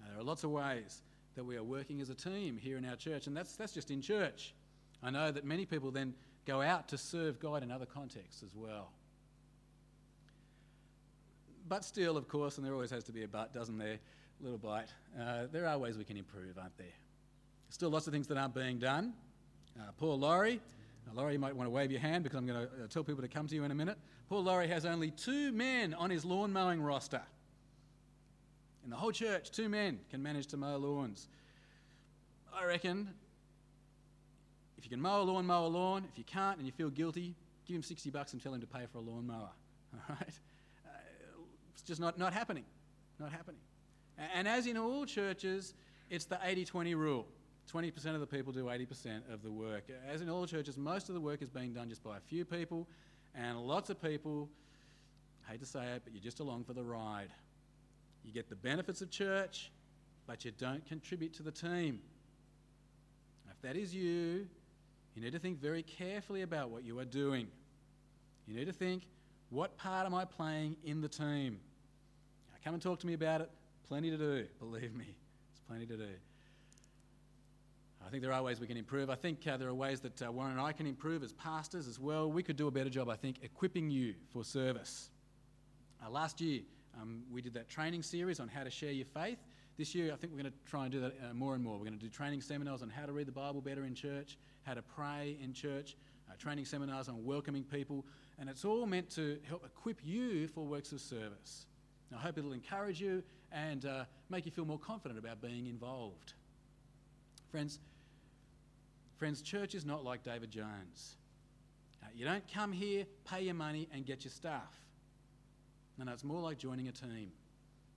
Uh, 0.00 0.10
there 0.10 0.20
are 0.20 0.24
lots 0.24 0.44
of 0.44 0.50
ways 0.50 1.02
that 1.36 1.44
we 1.44 1.56
are 1.56 1.62
working 1.62 2.00
as 2.00 2.10
a 2.10 2.14
team 2.14 2.58
here 2.58 2.76
in 2.76 2.84
our 2.84 2.96
church, 2.96 3.26
and 3.26 3.36
that's, 3.36 3.56
that's 3.56 3.72
just 3.72 3.90
in 3.90 4.02
church. 4.02 4.54
I 5.02 5.10
know 5.10 5.30
that 5.30 5.44
many 5.44 5.64
people 5.64 5.90
then 5.90 6.14
go 6.46 6.60
out 6.60 6.88
to 6.88 6.98
serve 6.98 7.38
God 7.40 7.62
in 7.62 7.70
other 7.70 7.86
contexts 7.86 8.42
as 8.42 8.54
well. 8.54 8.90
But 11.68 11.84
still, 11.84 12.16
of 12.16 12.28
course, 12.28 12.56
and 12.56 12.66
there 12.66 12.74
always 12.74 12.90
has 12.90 13.04
to 13.04 13.12
be 13.12 13.22
a 13.22 13.28
but, 13.28 13.54
doesn't 13.54 13.78
there? 13.78 13.98
little 14.40 14.58
bite. 14.58 14.88
Uh, 15.18 15.46
there 15.52 15.66
are 15.66 15.78
ways 15.78 15.98
we 15.98 16.04
can 16.04 16.16
improve, 16.16 16.58
aren't 16.58 16.76
there? 16.78 16.86
Still 17.68 17.90
lots 17.90 18.06
of 18.06 18.12
things 18.12 18.26
that 18.28 18.38
aren't 18.38 18.54
being 18.54 18.78
done. 18.78 19.12
Uh, 19.78 19.92
Paul 19.98 20.18
Laurie, 20.18 20.60
uh, 21.08 21.14
Laurie, 21.14 21.34
you 21.34 21.38
might 21.38 21.54
want 21.54 21.66
to 21.66 21.70
wave 21.70 21.90
your 21.90 22.00
hand 22.00 22.24
because 22.24 22.38
I'm 22.38 22.46
going 22.46 22.66
to 22.66 22.84
uh, 22.84 22.86
tell 22.88 23.04
people 23.04 23.22
to 23.22 23.28
come 23.28 23.46
to 23.46 23.54
you 23.54 23.64
in 23.64 23.70
a 23.70 23.74
minute. 23.74 23.98
Paul 24.28 24.44
Laurie 24.44 24.68
has 24.68 24.84
only 24.84 25.10
two 25.10 25.52
men 25.52 25.94
on 25.94 26.10
his 26.10 26.24
lawn 26.24 26.52
mowing 26.52 26.80
roster. 26.80 27.22
In 28.84 28.90
the 28.90 28.96
whole 28.96 29.12
church, 29.12 29.50
two 29.50 29.68
men 29.68 30.00
can 30.10 30.22
manage 30.22 30.46
to 30.48 30.56
mow 30.56 30.76
lawns. 30.78 31.28
I 32.52 32.64
reckon 32.64 33.10
if 34.80 34.84
you 34.86 34.90
can 34.90 35.00
mow 35.00 35.20
a 35.20 35.24
lawn, 35.24 35.44
mow 35.44 35.66
a 35.66 35.68
lawn. 35.68 36.06
If 36.10 36.16
you 36.16 36.24
can't 36.24 36.56
and 36.56 36.66
you 36.66 36.72
feel 36.72 36.88
guilty, 36.88 37.36
give 37.66 37.76
him 37.76 37.82
60 37.82 38.08
bucks 38.08 38.32
and 38.32 38.42
tell 38.42 38.54
him 38.54 38.62
to 38.62 38.66
pay 38.66 38.86
for 38.90 38.96
a 38.96 39.02
lawnmower. 39.02 39.50
All 39.94 40.00
right? 40.08 40.40
Uh, 40.86 40.90
it's 41.74 41.82
just 41.82 42.00
not, 42.00 42.18
not 42.18 42.32
happening. 42.32 42.64
Not 43.18 43.30
happening. 43.30 43.60
And 44.34 44.48
as 44.48 44.66
in 44.66 44.78
all 44.78 45.04
churches, 45.04 45.74
it's 46.08 46.24
the 46.24 46.38
80 46.42 46.64
20 46.64 46.94
rule 46.94 47.26
20% 47.72 48.14
of 48.14 48.20
the 48.20 48.26
people 48.26 48.52
do 48.52 48.64
80% 48.64 49.32
of 49.32 49.42
the 49.42 49.52
work. 49.52 49.84
As 50.10 50.22
in 50.22 50.28
all 50.28 50.46
churches, 50.46 50.76
most 50.76 51.08
of 51.08 51.14
the 51.14 51.20
work 51.20 51.42
is 51.42 51.48
being 51.48 51.72
done 51.72 51.88
just 51.88 52.02
by 52.02 52.16
a 52.16 52.20
few 52.20 52.44
people, 52.44 52.88
and 53.34 53.58
lots 53.60 53.90
of 53.90 54.02
people, 54.02 54.48
hate 55.48 55.60
to 55.60 55.66
say 55.66 55.84
it, 55.94 56.02
but 56.02 56.12
you're 56.12 56.22
just 56.22 56.40
along 56.40 56.64
for 56.64 56.72
the 56.72 56.82
ride. 56.82 57.28
You 58.24 58.32
get 58.32 58.48
the 58.48 58.56
benefits 58.56 59.02
of 59.02 59.10
church, 59.10 59.70
but 60.26 60.44
you 60.44 60.50
don't 60.58 60.84
contribute 60.86 61.32
to 61.34 61.42
the 61.42 61.52
team. 61.52 62.00
If 63.50 63.60
that 63.62 63.76
is 63.76 63.94
you, 63.94 64.48
you 65.14 65.22
need 65.22 65.32
to 65.32 65.38
think 65.38 65.60
very 65.60 65.82
carefully 65.82 66.42
about 66.42 66.70
what 66.70 66.84
you 66.84 66.98
are 66.98 67.04
doing. 67.04 67.48
You 68.46 68.54
need 68.54 68.66
to 68.66 68.72
think, 68.72 69.02
what 69.50 69.76
part 69.76 70.06
am 70.06 70.14
I 70.14 70.24
playing 70.24 70.76
in 70.84 71.00
the 71.00 71.08
team? 71.08 71.58
Now, 72.48 72.58
come 72.64 72.74
and 72.74 72.82
talk 72.82 73.00
to 73.00 73.06
me 73.06 73.14
about 73.14 73.40
it. 73.40 73.50
Plenty 73.88 74.10
to 74.10 74.16
do, 74.16 74.46
believe 74.58 74.94
me. 74.94 75.06
There's 75.06 75.60
plenty 75.66 75.86
to 75.86 75.96
do. 75.96 76.14
I 78.06 78.08
think 78.08 78.22
there 78.22 78.32
are 78.32 78.42
ways 78.42 78.60
we 78.60 78.66
can 78.66 78.76
improve. 78.76 79.10
I 79.10 79.14
think 79.14 79.46
uh, 79.46 79.56
there 79.56 79.68
are 79.68 79.74
ways 79.74 80.00
that 80.00 80.22
uh, 80.22 80.32
Warren 80.32 80.52
and 80.52 80.60
I 80.60 80.72
can 80.72 80.86
improve 80.86 81.22
as 81.22 81.32
pastors 81.32 81.86
as 81.86 82.00
well. 82.00 82.30
We 82.30 82.42
could 82.42 82.56
do 82.56 82.66
a 82.66 82.70
better 82.70 82.88
job, 82.88 83.08
I 83.08 83.16
think, 83.16 83.36
equipping 83.42 83.90
you 83.90 84.14
for 84.32 84.42
service. 84.42 85.10
Uh, 86.04 86.10
last 86.10 86.40
year, 86.40 86.62
um, 87.00 87.22
we 87.30 87.42
did 87.42 87.54
that 87.54 87.68
training 87.68 88.02
series 88.02 88.40
on 88.40 88.48
how 88.48 88.64
to 88.64 88.70
share 88.70 88.92
your 88.92 89.06
faith. 89.06 89.38
this 89.76 89.94
year, 89.94 90.12
I 90.12 90.16
think 90.16 90.32
we're 90.32 90.40
going 90.42 90.52
to 90.52 90.70
try 90.70 90.84
and 90.84 90.92
do 90.92 91.00
that 91.00 91.14
uh, 91.22 91.34
more 91.34 91.54
and 91.54 91.62
more. 91.62 91.74
We're 91.74 91.84
going 91.84 91.98
to 91.98 92.04
do 92.04 92.08
training 92.08 92.40
seminars 92.40 92.82
on 92.82 92.90
how 92.90 93.06
to 93.06 93.12
read 93.12 93.26
the 93.26 93.32
Bible 93.32 93.60
better 93.60 93.84
in 93.84 93.94
church, 93.94 94.38
how 94.62 94.74
to 94.74 94.82
pray 94.82 95.36
in 95.42 95.52
church, 95.52 95.96
uh, 96.28 96.34
training 96.38 96.64
seminars 96.64 97.08
on 97.08 97.24
welcoming 97.24 97.64
people, 97.64 98.04
and 98.38 98.48
it's 98.48 98.64
all 98.64 98.86
meant 98.86 99.10
to 99.10 99.38
help 99.48 99.64
equip 99.64 100.00
you 100.04 100.48
for 100.48 100.64
works 100.64 100.92
of 100.92 101.00
service. 101.00 101.66
I 102.14 102.18
hope 102.18 102.38
it'll 102.38 102.52
encourage 102.52 103.00
you 103.00 103.22
and 103.52 103.84
uh, 103.84 104.04
make 104.28 104.44
you 104.44 104.50
feel 104.50 104.64
more 104.64 104.78
confident 104.78 105.18
about 105.18 105.40
being 105.40 105.66
involved. 105.66 106.32
Friends, 107.50 107.78
friends, 109.16 109.42
church 109.42 109.74
is 109.74 109.84
not 109.84 110.04
like 110.04 110.22
David 110.22 110.50
Jones. 110.50 111.16
Uh, 112.02 112.06
you 112.14 112.24
don't 112.24 112.44
come 112.52 112.72
here, 112.72 113.04
pay 113.24 113.42
your 113.42 113.54
money, 113.54 113.88
and 113.92 114.04
get 114.04 114.24
your 114.24 114.32
stuff. 114.32 114.80
No, 115.98 116.04
no, 116.04 116.12
it's 116.12 116.24
more 116.24 116.40
like 116.40 116.58
joining 116.58 116.88
a 116.88 116.92
team. 116.92 117.30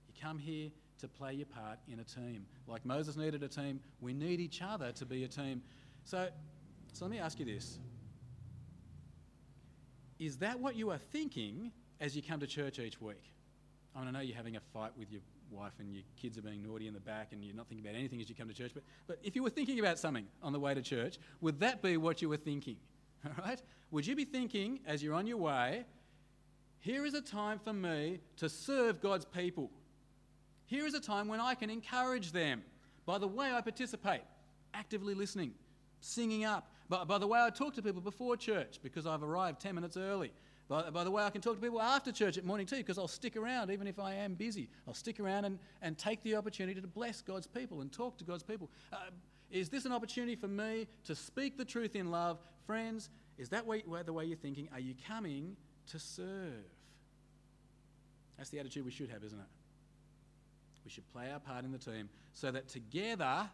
You 0.08 0.14
come 0.20 0.38
here 0.38 0.70
to 1.00 1.08
play 1.08 1.34
your 1.34 1.46
part 1.46 1.78
in 1.90 2.00
a 2.00 2.04
team. 2.04 2.46
Like 2.66 2.84
Moses 2.84 3.16
needed 3.16 3.42
a 3.42 3.48
team, 3.48 3.80
we 4.00 4.12
need 4.12 4.40
each 4.40 4.60
other 4.62 4.92
to 4.92 5.06
be 5.06 5.24
a 5.24 5.28
team. 5.28 5.62
So, 6.04 6.28
so 6.94 7.04
let 7.04 7.10
me 7.10 7.18
ask 7.18 7.40
you 7.40 7.44
this 7.44 7.78
Is 10.18 10.38
that 10.38 10.60
what 10.60 10.76
you 10.76 10.90
are 10.90 10.98
thinking 10.98 11.72
as 12.00 12.14
you 12.14 12.22
come 12.22 12.38
to 12.40 12.46
church 12.46 12.78
each 12.78 13.00
week? 13.00 13.22
I, 13.94 14.00
mean, 14.00 14.08
I 14.08 14.10
know 14.12 14.20
you're 14.20 14.36
having 14.36 14.56
a 14.56 14.60
fight 14.72 14.92
with 14.96 15.10
your 15.10 15.20
wife 15.50 15.72
and 15.80 15.92
your 15.92 16.04
kids 16.16 16.38
are 16.38 16.42
being 16.42 16.62
naughty 16.62 16.86
in 16.86 16.94
the 16.94 17.00
back 17.00 17.28
and 17.32 17.44
you're 17.44 17.54
not 17.54 17.68
thinking 17.68 17.84
about 17.84 17.98
anything 17.98 18.20
as 18.20 18.28
you 18.28 18.34
come 18.34 18.48
to 18.48 18.54
church, 18.54 18.70
but, 18.74 18.84
but 19.06 19.18
if 19.22 19.34
you 19.34 19.42
were 19.42 19.50
thinking 19.50 19.80
about 19.80 19.98
something 19.98 20.26
on 20.42 20.52
the 20.52 20.58
way 20.58 20.72
to 20.72 20.82
church, 20.82 21.18
would 21.40 21.60
that 21.60 21.82
be 21.82 21.96
what 21.96 22.22
you 22.22 22.28
were 22.28 22.36
thinking? 22.36 22.76
All 23.26 23.44
right? 23.44 23.60
Would 23.90 24.06
you 24.06 24.14
be 24.14 24.24
thinking 24.24 24.80
as 24.86 25.02
you're 25.02 25.14
on 25.14 25.26
your 25.26 25.36
way, 25.36 25.84
here 26.78 27.04
is 27.04 27.14
a 27.14 27.20
time 27.20 27.58
for 27.58 27.72
me 27.72 28.20
to 28.36 28.48
serve 28.48 29.00
God's 29.00 29.24
people? 29.24 29.70
Here 30.66 30.86
is 30.86 30.94
a 30.94 31.00
time 31.00 31.26
when 31.26 31.40
I 31.40 31.54
can 31.54 31.70
encourage 31.70 32.30
them 32.30 32.62
by 33.04 33.18
the 33.18 33.28
way 33.28 33.52
I 33.52 33.60
participate, 33.62 34.22
actively 34.72 35.14
listening, 35.14 35.52
singing 36.00 36.44
up, 36.44 36.68
by, 36.88 37.04
by 37.04 37.18
the 37.18 37.26
way 37.26 37.40
I 37.40 37.50
talk 37.50 37.74
to 37.74 37.82
people 37.82 38.00
before 38.00 38.36
church 38.36 38.78
because 38.82 39.06
I've 39.06 39.22
arrived 39.22 39.60
10 39.60 39.74
minutes 39.74 39.96
early, 39.96 40.32
by, 40.68 40.90
by 40.90 41.04
the 41.04 41.10
way 41.10 41.22
I 41.22 41.30
can 41.30 41.40
talk 41.40 41.56
to 41.56 41.60
people 41.60 41.80
after 41.80 42.12
church 42.12 42.38
at 42.38 42.44
morning 42.44 42.66
tea 42.66 42.78
because 42.78 42.98
I'll 42.98 43.08
stick 43.08 43.36
around 43.36 43.70
even 43.70 43.86
if 43.86 43.98
I 43.98 44.14
am 44.14 44.34
busy. 44.34 44.68
I'll 44.86 44.94
stick 44.94 45.20
around 45.20 45.44
and, 45.44 45.58
and 45.82 45.96
take 45.98 46.22
the 46.22 46.36
opportunity 46.36 46.80
to 46.80 46.86
bless 46.86 47.20
God's 47.20 47.46
people 47.46 47.80
and 47.80 47.92
talk 47.92 48.18
to 48.18 48.24
God's 48.24 48.42
people. 48.42 48.70
Uh, 48.92 48.96
is 49.50 49.68
this 49.68 49.84
an 49.84 49.92
opportunity 49.92 50.36
for 50.36 50.48
me 50.48 50.88
to 51.04 51.14
speak 51.14 51.56
the 51.56 51.64
truth 51.64 51.94
in 51.94 52.10
love? 52.10 52.38
Friends, 52.66 53.10
is 53.38 53.50
that 53.50 53.66
way, 53.66 53.82
the 54.04 54.12
way 54.12 54.24
you're 54.24 54.36
thinking? 54.36 54.68
Are 54.72 54.80
you 54.80 54.94
coming 55.06 55.56
to 55.88 55.98
serve? 55.98 56.64
That's 58.36 58.50
the 58.50 58.58
attitude 58.58 58.84
we 58.84 58.90
should 58.90 59.10
have, 59.10 59.22
isn't 59.22 59.38
it? 59.38 59.46
We 60.84 60.90
should 60.90 61.06
play 61.12 61.30
our 61.32 61.40
part 61.40 61.64
in 61.64 61.72
the 61.72 61.78
team 61.78 62.08
so 62.32 62.50
that 62.50 62.68
together 62.68 63.48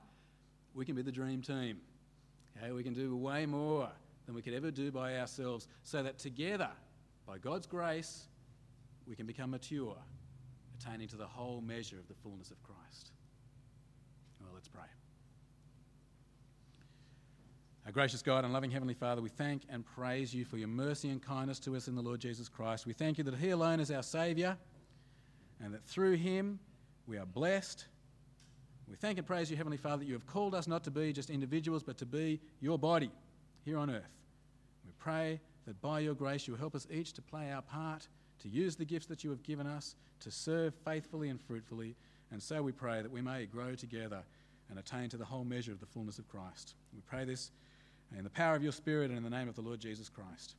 we 0.75 0.85
can 0.85 0.97
be 0.97 1.03
the 1.03 1.12
dream 1.12 1.43
team. 1.43 1.79
Okay, 2.57 2.73
we 2.73 2.83
can 2.83 2.95
do 2.95 3.17
way 3.17 3.47
more 3.47 3.89
than 4.27 4.35
we 4.35 4.43
could 4.43 4.55
ever 4.55 4.71
do 4.71 4.91
by 4.91 5.19
ourselves, 5.19 5.69
so 5.83 6.03
that 6.03 6.19
together, 6.19 6.71
by 7.27 7.39
God's 7.39 7.67
grace, 7.67 8.27
we 9.07 9.17
can 9.17 9.27
become 9.27 9.51
mature, 9.51 9.97
attaining 10.79 11.09
to 11.09 11.17
the 11.17 11.27
whole 11.27 11.61
measure 11.61 11.99
of 11.99 12.07
the 12.09 12.15
fullness 12.15 12.51
of 12.51 12.63
Christ. 12.63 13.11
Well, 14.41 14.51
let's 14.55 14.69
pray. 14.69 14.83
Our 17.87 17.93
gracious 17.93 18.23
God 18.23 18.45
and 18.45 18.53
loving 18.53 18.71
Heavenly 18.71 18.95
Father, 18.95 19.23
we 19.23 19.31
thank 19.31 19.63
and 19.69 19.85
praise 19.85 20.35
you 20.35 20.45
for 20.45 20.59
your 20.59 20.69
mercy 20.69 21.09
and 21.09 21.21
kindness 21.21 21.59
to 21.61 21.75
us 21.75 21.89
in 21.89 21.97
the 21.97 22.03
Lord 22.03 22.21
Jesus 22.21 22.49
Christ. 22.49 22.87
We 22.87 22.93
thank 22.93 23.19
you 23.19 23.25
that 23.25 23.35
He 23.35 23.51
alone 23.51 23.81
is 23.81 23.91
our 23.91 24.03
Saviour 24.03 24.57
and 25.63 25.75
that 25.75 25.85
through 25.85 26.17
Him 26.17 26.61
we 27.07 27.17
are 27.19 27.27
blessed. 27.27 27.87
We 28.90 28.96
thank 28.96 29.18
and 29.18 29.26
praise 29.26 29.48
you, 29.48 29.57
Heavenly 29.57 29.76
Father, 29.76 29.98
that 29.98 30.07
you 30.07 30.14
have 30.14 30.26
called 30.26 30.53
us 30.53 30.66
not 30.66 30.83
to 30.83 30.90
be 30.90 31.12
just 31.12 31.31
individuals, 31.31 31.85
but 31.85 31.96
to 31.98 32.07
be 32.07 32.40
your 32.61 32.76
body 32.76 33.12
here 33.64 33.79
on 33.79 33.88
earth. 33.88 34.11
We 34.85 34.90
pray 34.98 35.38
that 35.66 35.81
by 35.81 36.00
your 36.00 36.14
grace 36.14 36.48
you 36.48 36.55
will 36.55 36.59
help 36.59 36.74
us 36.74 36.88
each 36.90 37.12
to 37.12 37.22
play 37.22 37.53
our 37.53 37.62
part, 37.62 38.09
to 38.40 38.48
use 38.48 38.74
the 38.74 38.85
gifts 38.85 39.07
that 39.07 39.22
you 39.22 39.31
have 39.31 39.44
given 39.44 39.68
us, 39.68 39.94
to 40.20 40.31
serve 40.33 40.74
faithfully 40.85 41.29
and 41.29 41.40
fruitfully. 41.40 41.94
And 42.33 42.42
so 42.42 42.62
we 42.62 42.72
pray 42.72 43.00
that 43.00 43.12
we 43.12 43.22
may 43.22 43.46
grow 43.46 43.76
together 43.76 44.22
and 44.68 44.79
attain 44.79 45.09
to 45.11 45.16
the 45.16 45.24
whole 45.24 45.44
measure 45.44 45.70
of 45.70 45.79
the 45.79 45.87
fullness 45.87 46.18
of 46.18 46.29
Christ. 46.29 46.74
We 46.92 47.00
pray 47.03 47.24
this 47.24 47.53
in 48.18 48.24
the 48.24 48.31
power 48.31 48.57
of 48.57 48.62
your 48.64 48.72
Spirit 48.72 49.11
and 49.11 49.16
in 49.18 49.22
the 49.22 49.31
name 49.31 49.48
of 49.48 49.55
the 49.55 49.62
Lord 49.62 49.79
Jesus 49.79 50.09
Christ. 50.09 50.57